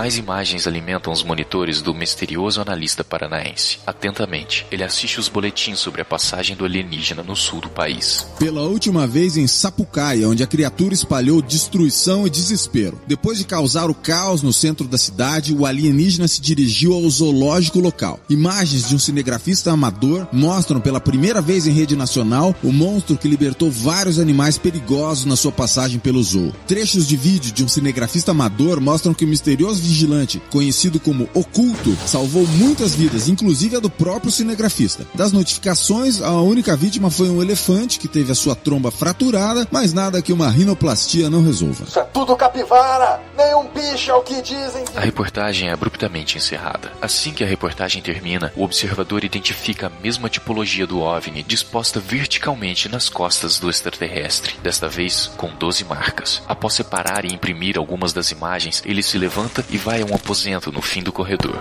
Mais 0.00 0.16
imagens 0.16 0.66
alimentam 0.66 1.12
os 1.12 1.22
monitores 1.22 1.82
do 1.82 1.92
misterioso 1.92 2.58
analista 2.58 3.04
paranaense. 3.04 3.80
Atentamente, 3.86 4.66
ele 4.72 4.82
assiste 4.82 5.20
os 5.20 5.28
boletins 5.28 5.78
sobre 5.78 6.00
a 6.00 6.06
passagem 6.06 6.56
do 6.56 6.64
alienígena 6.64 7.22
no 7.22 7.36
sul 7.36 7.60
do 7.60 7.68
país. 7.68 8.26
Pela 8.38 8.62
última 8.62 9.06
vez 9.06 9.36
em 9.36 9.46
Sapucaia, 9.46 10.26
onde 10.26 10.42
a 10.42 10.46
criatura 10.46 10.94
espalhou 10.94 11.42
destruição 11.42 12.26
e 12.26 12.30
desespero. 12.30 12.98
Depois 13.06 13.36
de 13.36 13.44
causar 13.44 13.90
o 13.90 13.94
caos 13.94 14.42
no 14.42 14.54
centro 14.54 14.88
da 14.88 14.96
cidade, 14.96 15.52
o 15.52 15.66
alienígena 15.66 16.26
se 16.26 16.40
dirigiu 16.40 16.94
ao 16.94 17.10
zoológico 17.10 17.78
local. 17.78 18.18
Imagens 18.30 18.88
de 18.88 18.94
um 18.94 18.98
cinegrafista 18.98 19.70
amador 19.70 20.26
mostram 20.32 20.80
pela 20.80 20.98
primeira 20.98 21.42
vez 21.42 21.66
em 21.66 21.72
rede 21.72 21.94
nacional 21.94 22.56
o 22.62 22.72
monstro 22.72 23.18
que 23.18 23.28
libertou 23.28 23.70
vários 23.70 24.18
animais 24.18 24.56
perigosos 24.56 25.26
na 25.26 25.36
sua 25.36 25.52
passagem 25.52 25.98
pelo 25.98 26.22
zoo. 26.22 26.54
Trechos 26.66 27.06
de 27.06 27.18
vídeo 27.18 27.52
de 27.52 27.62
um 27.62 27.68
cinegrafista 27.68 28.30
amador 28.30 28.80
mostram 28.80 29.12
que 29.12 29.26
o 29.26 29.28
misterioso 29.28 29.89
vigilante, 29.90 30.40
conhecido 30.50 31.00
como 31.00 31.28
Oculto, 31.34 31.96
salvou 32.06 32.46
muitas 32.46 32.94
vidas, 32.94 33.28
inclusive 33.28 33.76
a 33.76 33.80
do 33.80 33.90
próprio 33.90 34.30
cinegrafista. 34.30 35.04
Das 35.14 35.32
notificações, 35.32 36.22
a 36.22 36.32
única 36.40 36.76
vítima 36.76 37.10
foi 37.10 37.28
um 37.28 37.42
elefante 37.42 37.98
que 37.98 38.06
teve 38.06 38.30
a 38.30 38.34
sua 38.34 38.54
tromba 38.54 38.90
fraturada, 38.90 39.66
mas 39.70 39.92
nada 39.92 40.22
que 40.22 40.32
uma 40.32 40.48
rinoplastia 40.48 41.28
não 41.28 41.44
resolva. 41.44 41.84
Isso 41.86 41.98
é 41.98 42.04
tudo 42.04 42.36
capivara! 42.36 43.20
Nenhum 43.36 43.68
bicho 43.68 44.10
é 44.10 44.14
o 44.14 44.22
que 44.22 44.40
dizem. 44.40 44.84
A 44.94 45.00
reportagem 45.00 45.68
é 45.68 45.72
abruptamente 45.72 46.38
encerrada. 46.38 46.92
Assim 47.02 47.32
que 47.32 47.42
a 47.42 47.46
reportagem 47.46 48.00
termina, 48.00 48.52
o 48.54 48.62
observador 48.62 49.24
identifica 49.24 49.88
a 49.88 50.02
mesma 50.02 50.28
tipologia 50.28 50.86
do 50.86 51.00
OVNI 51.00 51.42
disposta 51.42 51.98
verticalmente 51.98 52.88
nas 52.88 53.08
costas 53.08 53.58
do 53.58 53.68
extraterrestre, 53.68 54.54
desta 54.62 54.88
vez 54.88 55.26
com 55.36 55.48
12 55.54 55.84
marcas. 55.84 56.42
Após 56.46 56.74
separar 56.74 57.24
e 57.24 57.32
imprimir 57.32 57.76
algumas 57.76 58.12
das 58.12 58.30
imagens, 58.30 58.82
ele 58.86 59.02
se 59.02 59.18
levanta 59.18 59.64
e 59.70 59.79
vai 59.80 60.02
a 60.02 60.04
um 60.04 60.14
aposento 60.14 60.70
no 60.70 60.82
fim 60.82 61.02
do 61.02 61.10
corredor. 61.10 61.58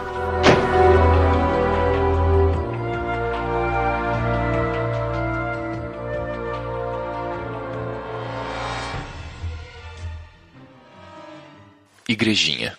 Igrejinha. 12.07 12.77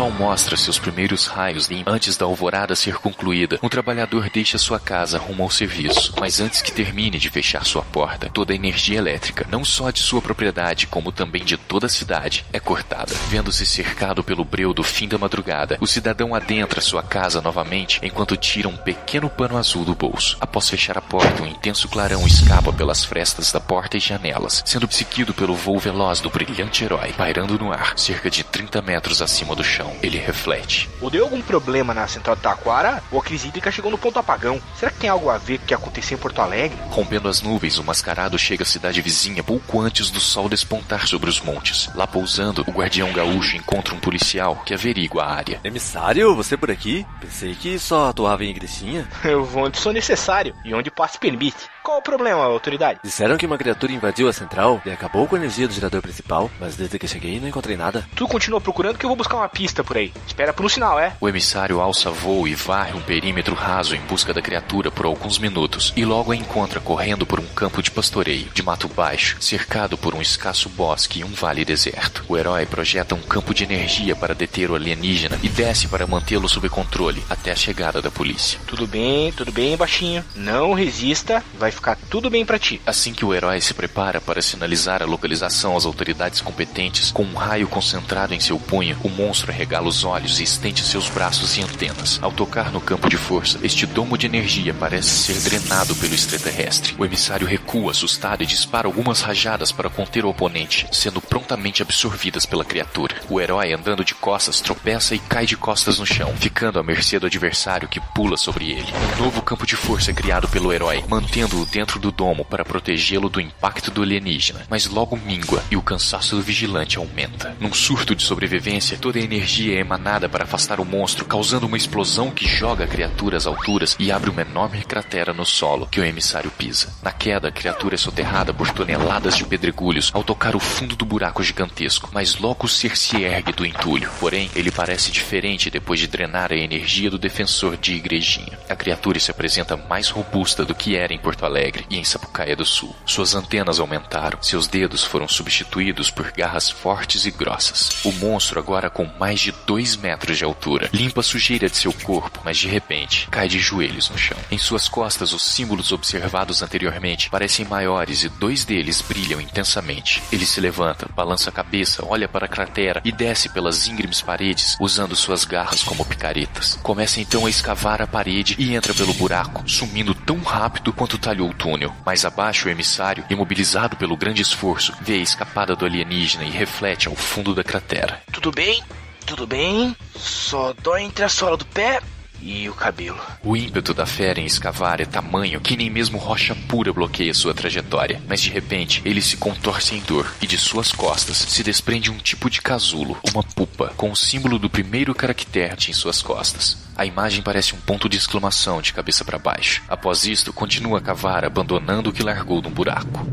Sol 0.00 0.10
mostra 0.10 0.56
seus 0.56 0.78
primeiros 0.78 1.26
raios 1.26 1.68
antes 1.86 2.16
da 2.16 2.24
alvorada 2.24 2.74
ser 2.74 2.94
concluída, 2.94 3.58
um 3.62 3.68
trabalhador 3.68 4.30
deixa 4.30 4.56
sua 4.56 4.80
casa 4.80 5.18
rumo 5.18 5.42
ao 5.42 5.50
serviço. 5.50 6.14
Mas 6.18 6.40
antes 6.40 6.62
que 6.62 6.72
termine 6.72 7.18
de 7.18 7.28
fechar 7.28 7.66
sua 7.66 7.82
porta, 7.82 8.30
toda 8.32 8.54
a 8.54 8.56
energia 8.56 8.96
elétrica, 8.96 9.46
não 9.50 9.62
só 9.62 9.90
de 9.90 9.98
sua 9.98 10.22
propriedade, 10.22 10.86
como 10.86 11.12
também 11.12 11.44
de 11.44 11.58
toda 11.58 11.84
a 11.84 11.90
cidade, 11.90 12.46
é 12.50 12.58
cortada. 12.58 13.14
Vendo-se 13.28 13.66
cercado 13.66 14.24
pelo 14.24 14.42
breu 14.42 14.72
do 14.72 14.82
fim 14.82 15.06
da 15.06 15.18
madrugada, 15.18 15.76
o 15.82 15.86
cidadão 15.86 16.34
adentra 16.34 16.80
sua 16.80 17.02
casa 17.02 17.42
novamente 17.42 18.00
enquanto 18.02 18.38
tira 18.38 18.68
um 18.68 18.76
pequeno 18.78 19.28
pano 19.28 19.58
azul 19.58 19.84
do 19.84 19.94
bolso. 19.94 20.38
Após 20.40 20.70
fechar 20.70 20.96
a 20.96 21.02
porta, 21.02 21.42
um 21.42 21.46
intenso 21.46 21.88
clarão 21.88 22.26
escapa 22.26 22.72
pelas 22.72 23.04
frestas 23.04 23.52
da 23.52 23.60
porta 23.60 23.98
e 23.98 24.00
janelas, 24.00 24.62
sendo 24.64 24.88
psiquido 24.88 25.34
pelo 25.34 25.54
voo 25.54 25.78
veloz 25.78 26.20
do 26.20 26.30
brilhante 26.30 26.84
herói, 26.84 27.12
pairando 27.12 27.58
no 27.58 27.70
ar, 27.70 27.98
cerca 27.98 28.30
de 28.30 28.42
30 28.42 28.80
metros 28.80 29.20
acima 29.20 29.54
do 29.54 29.62
chão. 29.62 29.89
Ele 30.02 30.18
reflete. 30.18 30.88
Ou 31.00 31.10
deu 31.10 31.24
algum 31.24 31.40
problema 31.40 31.94
na 31.94 32.06
central 32.06 32.36
de 32.36 32.42
Taquara, 32.42 33.02
ou 33.10 33.20
a 33.20 33.22
crise 33.22 33.48
hídrica 33.48 33.70
chegou 33.70 33.90
no 33.90 33.98
ponto 33.98 34.18
apagão. 34.18 34.60
Será 34.76 34.90
que 34.90 34.98
tem 34.98 35.10
algo 35.10 35.30
a 35.30 35.38
ver 35.38 35.58
com 35.58 35.64
o 35.64 35.66
que 35.68 35.74
aconteceu 35.74 36.16
em 36.16 36.20
Porto 36.20 36.40
Alegre? 36.40 36.78
Rompendo 36.90 37.28
as 37.28 37.42
nuvens, 37.42 37.78
o 37.78 37.84
mascarado 37.84 38.38
chega 38.38 38.62
à 38.62 38.66
cidade 38.66 39.00
vizinha 39.00 39.42
pouco 39.42 39.80
antes 39.80 40.10
do 40.10 40.20
sol 40.20 40.48
despontar 40.48 41.06
sobre 41.06 41.30
os 41.30 41.40
montes. 41.40 41.90
Lá 41.94 42.06
pousando, 42.06 42.64
o 42.66 42.72
guardião 42.72 43.12
gaúcho 43.12 43.56
encontra 43.56 43.94
um 43.94 44.00
policial 44.00 44.62
que 44.64 44.74
averigua 44.74 45.24
a 45.24 45.34
área. 45.34 45.60
Emissário, 45.64 46.34
você 46.34 46.56
por 46.56 46.70
aqui? 46.70 47.06
Pensei 47.20 47.54
que 47.54 47.78
só 47.78 48.08
atuava 48.08 48.44
em 48.44 48.50
Igrecinha. 48.50 49.08
Eu 49.24 49.44
vou 49.44 49.64
onde 49.64 49.78
sou 49.78 49.92
necessário 49.92 50.54
e 50.64 50.74
onde 50.74 50.90
passe 50.90 51.18
permite. 51.18 51.68
Qual 51.82 51.98
o 51.98 52.02
problema, 52.02 52.42
autoridade? 52.44 53.00
Disseram 53.02 53.36
que 53.36 53.46
uma 53.46 53.56
criatura 53.56 53.92
invadiu 53.92 54.28
a 54.28 54.32
central 54.32 54.80
e 54.84 54.90
acabou 54.90 55.26
com 55.26 55.34
a 55.34 55.38
energia 55.38 55.66
do 55.66 55.74
gerador 55.74 56.02
principal, 56.02 56.50
mas 56.60 56.76
desde 56.76 56.98
que 56.98 57.08
cheguei 57.08 57.40
não 57.40 57.48
encontrei 57.48 57.76
nada. 57.76 58.06
Tu 58.14 58.26
continua 58.28 58.60
procurando 58.60 58.98
que 58.98 59.04
eu 59.04 59.08
vou 59.08 59.16
buscar 59.16 59.36
uma 59.36 59.48
pista 59.48 59.69
por 59.84 59.96
aí. 59.96 60.12
Espera 60.26 60.52
por 60.52 60.66
um 60.66 60.68
sinal, 60.68 60.98
é? 60.98 61.12
O 61.20 61.28
emissário 61.28 61.80
alça 61.80 62.10
voo 62.10 62.46
e 62.46 62.54
varre 62.54 62.92
um 62.92 63.00
perímetro 63.00 63.54
raso 63.54 63.94
em 63.94 64.00
busca 64.00 64.34
da 64.34 64.42
criatura 64.42 64.90
por 64.90 65.06
alguns 65.06 65.38
minutos 65.38 65.92
e 65.96 66.04
logo 66.04 66.32
a 66.32 66.36
encontra 66.36 66.80
correndo 66.80 67.24
por 67.26 67.38
um 67.38 67.46
campo 67.46 67.82
de 67.82 67.90
pastoreio, 67.90 68.48
de 68.52 68.62
mato 68.62 68.88
baixo, 68.88 69.36
cercado 69.40 69.96
por 69.96 70.14
um 70.14 70.20
escasso 70.22 70.68
bosque 70.68 71.20
e 71.20 71.24
um 71.24 71.32
vale 71.32 71.64
deserto. 71.64 72.24
O 72.28 72.36
herói 72.36 72.66
projeta 72.66 73.14
um 73.14 73.20
campo 73.20 73.54
de 73.54 73.64
energia 73.64 74.16
para 74.16 74.34
deter 74.34 74.70
o 74.70 74.74
alienígena 74.74 75.38
e 75.42 75.48
desce 75.48 75.88
para 75.88 76.06
mantê-lo 76.06 76.48
sob 76.48 76.68
controle 76.68 77.22
até 77.28 77.52
a 77.52 77.56
chegada 77.56 78.02
da 78.02 78.10
polícia. 78.10 78.58
Tudo 78.66 78.86
bem, 78.86 79.32
tudo 79.32 79.52
bem, 79.52 79.76
baixinho. 79.76 80.24
Não 80.34 80.72
resista, 80.72 81.42
vai 81.58 81.70
ficar 81.70 81.96
tudo 82.08 82.30
bem 82.30 82.44
para 82.44 82.58
ti. 82.58 82.80
Assim 82.86 83.12
que 83.12 83.24
o 83.24 83.34
herói 83.34 83.60
se 83.60 83.74
prepara 83.74 84.20
para 84.20 84.42
sinalizar 84.42 85.02
a 85.02 85.06
localização 85.06 85.76
às 85.76 85.84
autoridades 85.84 86.40
competentes, 86.40 87.10
com 87.10 87.22
um 87.22 87.34
raio 87.34 87.68
concentrado 87.68 88.34
em 88.34 88.40
seu 88.40 88.58
punho, 88.58 88.96
o 89.02 89.08
monstro 89.08 89.52
regala 89.60 89.88
os 89.88 90.04
olhos 90.04 90.40
e 90.40 90.42
estende 90.42 90.82
seus 90.82 91.10
braços 91.10 91.58
e 91.58 91.62
antenas. 91.62 92.18
Ao 92.22 92.32
tocar 92.32 92.72
no 92.72 92.80
campo 92.80 93.10
de 93.10 93.18
força, 93.18 93.58
este 93.62 93.84
domo 93.84 94.16
de 94.16 94.24
energia 94.24 94.72
parece 94.72 95.10
ser 95.10 95.38
drenado 95.38 95.94
pelo 95.96 96.14
extraterrestre. 96.14 96.94
O 96.96 97.04
emissário 97.04 97.46
recua 97.46 97.90
assustado 97.90 98.42
e 98.42 98.46
dispara 98.46 98.88
algumas 98.88 99.20
rajadas 99.20 99.70
para 99.70 99.90
conter 99.90 100.24
o 100.24 100.30
oponente, 100.30 100.86
sendo 100.90 101.20
prontamente 101.20 101.82
absorvidas 101.82 102.46
pela 102.46 102.64
criatura. 102.64 103.14
O 103.28 103.38
herói, 103.38 103.74
andando 103.74 104.02
de 104.02 104.14
costas, 104.14 104.62
tropeça 104.62 105.14
e 105.14 105.18
cai 105.18 105.44
de 105.44 105.58
costas 105.58 105.98
no 105.98 106.06
chão, 106.06 106.34
ficando 106.38 106.78
à 106.78 106.82
mercê 106.82 107.18
do 107.18 107.26
adversário 107.26 107.86
que 107.86 108.00
pula 108.14 108.38
sobre 108.38 108.70
ele. 108.70 108.88
Um 109.18 109.24
novo 109.24 109.42
campo 109.42 109.66
de 109.66 109.76
força 109.76 110.10
é 110.10 110.14
criado 110.14 110.48
pelo 110.48 110.72
herói, 110.72 111.04
mantendo-o 111.06 111.66
dentro 111.66 112.00
do 112.00 112.10
domo 112.10 112.46
para 112.46 112.64
protegê-lo 112.64 113.28
do 113.28 113.42
impacto 113.42 113.90
do 113.90 114.02
alienígena, 114.02 114.66
mas 114.70 114.86
logo 114.86 115.18
mingua 115.18 115.62
e 115.70 115.76
o 115.76 115.82
cansaço 115.82 116.34
do 116.34 116.42
vigilante 116.42 116.96
aumenta. 116.96 117.54
Num 117.60 117.74
surto 117.74 118.14
de 118.14 118.22
sobrevivência, 118.22 118.96
toda 118.96 119.18
a 119.18 119.22
energia 119.22 119.49
é 119.72 119.80
emanada 119.80 120.28
para 120.28 120.44
afastar 120.44 120.80
o 120.80 120.84
monstro, 120.84 121.24
causando 121.24 121.66
uma 121.66 121.76
explosão 121.76 122.30
que 122.30 122.46
joga 122.46 122.84
a 122.84 122.86
criatura 122.86 123.36
às 123.36 123.46
alturas 123.46 123.96
e 123.98 124.12
abre 124.12 124.30
uma 124.30 124.42
enorme 124.42 124.82
cratera 124.84 125.32
no 125.32 125.44
solo 125.44 125.86
que 125.86 126.00
o 126.00 126.04
emissário 126.04 126.50
pisa. 126.50 126.92
Na 127.02 127.10
queda, 127.10 127.48
a 127.48 127.52
criatura 127.52 127.96
é 127.96 127.98
soterrada 127.98 128.54
por 128.54 128.70
toneladas 128.70 129.36
de 129.36 129.44
pedregulhos 129.44 130.10
ao 130.14 130.22
tocar 130.22 130.54
o 130.54 130.60
fundo 130.60 130.94
do 130.94 131.04
buraco 131.04 131.42
gigantesco, 131.42 132.10
mas 132.12 132.36
logo 132.38 132.66
o 132.66 132.68
ser 132.68 132.96
se 132.96 133.22
ergue 133.22 133.52
do 133.52 133.66
entulho. 133.66 134.10
Porém, 134.20 134.50
ele 134.54 134.70
parece 134.70 135.10
diferente 135.10 135.70
depois 135.70 135.98
de 135.98 136.06
drenar 136.06 136.52
a 136.52 136.56
energia 136.56 137.10
do 137.10 137.18
defensor 137.18 137.76
de 137.76 137.94
Igrejinha. 137.94 138.58
A 138.68 138.76
criatura 138.76 139.18
se 139.18 139.30
apresenta 139.30 139.76
mais 139.76 140.08
robusta 140.08 140.64
do 140.64 140.74
que 140.74 140.96
era 140.96 141.12
em 141.12 141.18
Porto 141.18 141.44
Alegre 141.44 141.86
e 141.90 141.98
em 141.98 142.04
Sapucaia 142.04 142.54
do 142.54 142.64
Sul. 142.64 142.94
Suas 143.04 143.34
antenas 143.34 143.80
aumentaram, 143.80 144.42
seus 144.42 144.68
dedos 144.68 145.04
foram 145.04 145.26
substituídos 145.26 146.10
por 146.10 146.30
garras 146.30 146.70
fortes 146.70 147.26
e 147.26 147.30
grossas. 147.30 148.04
O 148.04 148.12
monstro, 148.12 148.58
agora 148.58 148.88
com 148.90 149.04
mais 149.18 149.39
mais 149.40 149.42
de 149.42 149.52
dois 149.66 149.96
metros 149.96 150.36
de 150.36 150.44
altura. 150.44 150.90
Limpa 150.92 151.20
a 151.20 151.24
sujeira 151.24 151.68
de 151.68 151.76
seu 151.76 151.92
corpo, 151.92 152.40
mas 152.44 152.58
de 152.58 152.68
repente 152.68 153.26
cai 153.30 153.48
de 153.48 153.58
joelhos 153.58 154.10
no 154.10 154.18
chão. 154.18 154.36
Em 154.50 154.58
suas 154.58 154.88
costas, 154.88 155.32
os 155.32 155.42
símbolos 155.42 155.92
observados 155.92 156.62
anteriormente 156.62 157.30
parecem 157.30 157.64
maiores 157.64 158.22
e 158.22 158.28
dois 158.28 158.64
deles 158.64 159.00
brilham 159.00 159.40
intensamente. 159.40 160.22
Ele 160.30 160.44
se 160.44 160.60
levanta, 160.60 161.08
balança 161.14 161.48
a 161.48 161.52
cabeça, 161.52 162.04
olha 162.06 162.28
para 162.28 162.44
a 162.44 162.48
cratera 162.48 163.00
e 163.04 163.10
desce 163.10 163.48
pelas 163.48 163.88
íngremes 163.88 164.20
paredes 164.20 164.76
usando 164.78 165.16
suas 165.16 165.44
garras 165.44 165.82
como 165.82 166.04
picaretas. 166.04 166.78
Começa 166.82 167.20
então 167.20 167.46
a 167.46 167.50
escavar 167.50 168.02
a 168.02 168.06
parede 168.06 168.56
e 168.58 168.74
entra 168.74 168.92
pelo 168.92 169.14
buraco, 169.14 169.68
sumindo 169.68 170.14
tão 170.14 170.40
rápido 170.42 170.92
quanto 170.92 171.18
talhou 171.18 171.48
o 171.48 171.54
túnel. 171.54 171.94
Mais 172.04 172.24
abaixo, 172.24 172.68
o 172.68 172.70
emissário, 172.70 173.24
imobilizado 173.30 173.96
pelo 173.96 174.16
grande 174.16 174.42
esforço, 174.42 174.92
vê 175.00 175.14
a 175.14 175.18
escapada 175.18 175.74
do 175.74 175.86
alienígena 175.86 176.44
e 176.44 176.50
reflete 176.50 177.08
ao 177.08 177.14
fundo 177.14 177.54
da 177.54 177.64
cratera. 177.64 178.20
Tudo 178.32 178.50
bem? 178.50 178.82
Tudo 179.30 179.46
bem? 179.46 179.96
Só 180.16 180.74
dói 180.82 181.02
entre 181.02 181.24
a 181.24 181.28
sola 181.28 181.56
do 181.56 181.64
pé 181.64 182.00
e 182.42 182.68
o 182.68 182.74
cabelo. 182.74 183.20
O 183.44 183.56
ímpeto 183.56 183.94
da 183.94 184.04
fera 184.04 184.40
em 184.40 184.44
escavar 184.44 185.00
é 185.00 185.04
tamanho 185.04 185.60
que 185.60 185.76
nem 185.76 185.88
mesmo 185.88 186.18
rocha 186.18 186.52
pura 186.66 186.92
bloqueia 186.92 187.32
sua 187.32 187.54
trajetória. 187.54 188.20
Mas 188.26 188.40
de 188.42 188.50
repente, 188.50 189.00
ele 189.04 189.22
se 189.22 189.36
contorce 189.36 189.94
em 189.94 190.00
dor 190.00 190.34
e 190.42 190.48
de 190.48 190.58
suas 190.58 190.90
costas 190.90 191.36
se 191.36 191.62
desprende 191.62 192.10
um 192.10 192.18
tipo 192.18 192.50
de 192.50 192.60
casulo, 192.60 193.20
uma 193.32 193.44
pupa, 193.44 193.92
com 193.96 194.10
o 194.10 194.16
símbolo 194.16 194.58
do 194.58 194.68
primeiro 194.68 195.14
caractere 195.14 195.76
em 195.88 195.92
suas 195.92 196.20
costas. 196.20 196.76
A 196.96 197.06
imagem 197.06 197.40
parece 197.40 197.72
um 197.72 197.78
ponto 197.78 198.08
de 198.08 198.16
exclamação 198.16 198.82
de 198.82 198.92
cabeça 198.92 199.24
para 199.24 199.38
baixo. 199.38 199.80
Após 199.88 200.26
isto, 200.26 200.52
continua 200.52 200.98
a 200.98 201.00
cavar, 201.00 201.44
abandonando 201.44 202.10
o 202.10 202.12
que 202.12 202.24
largou 202.24 202.60
no 202.60 202.68
buraco. 202.68 203.24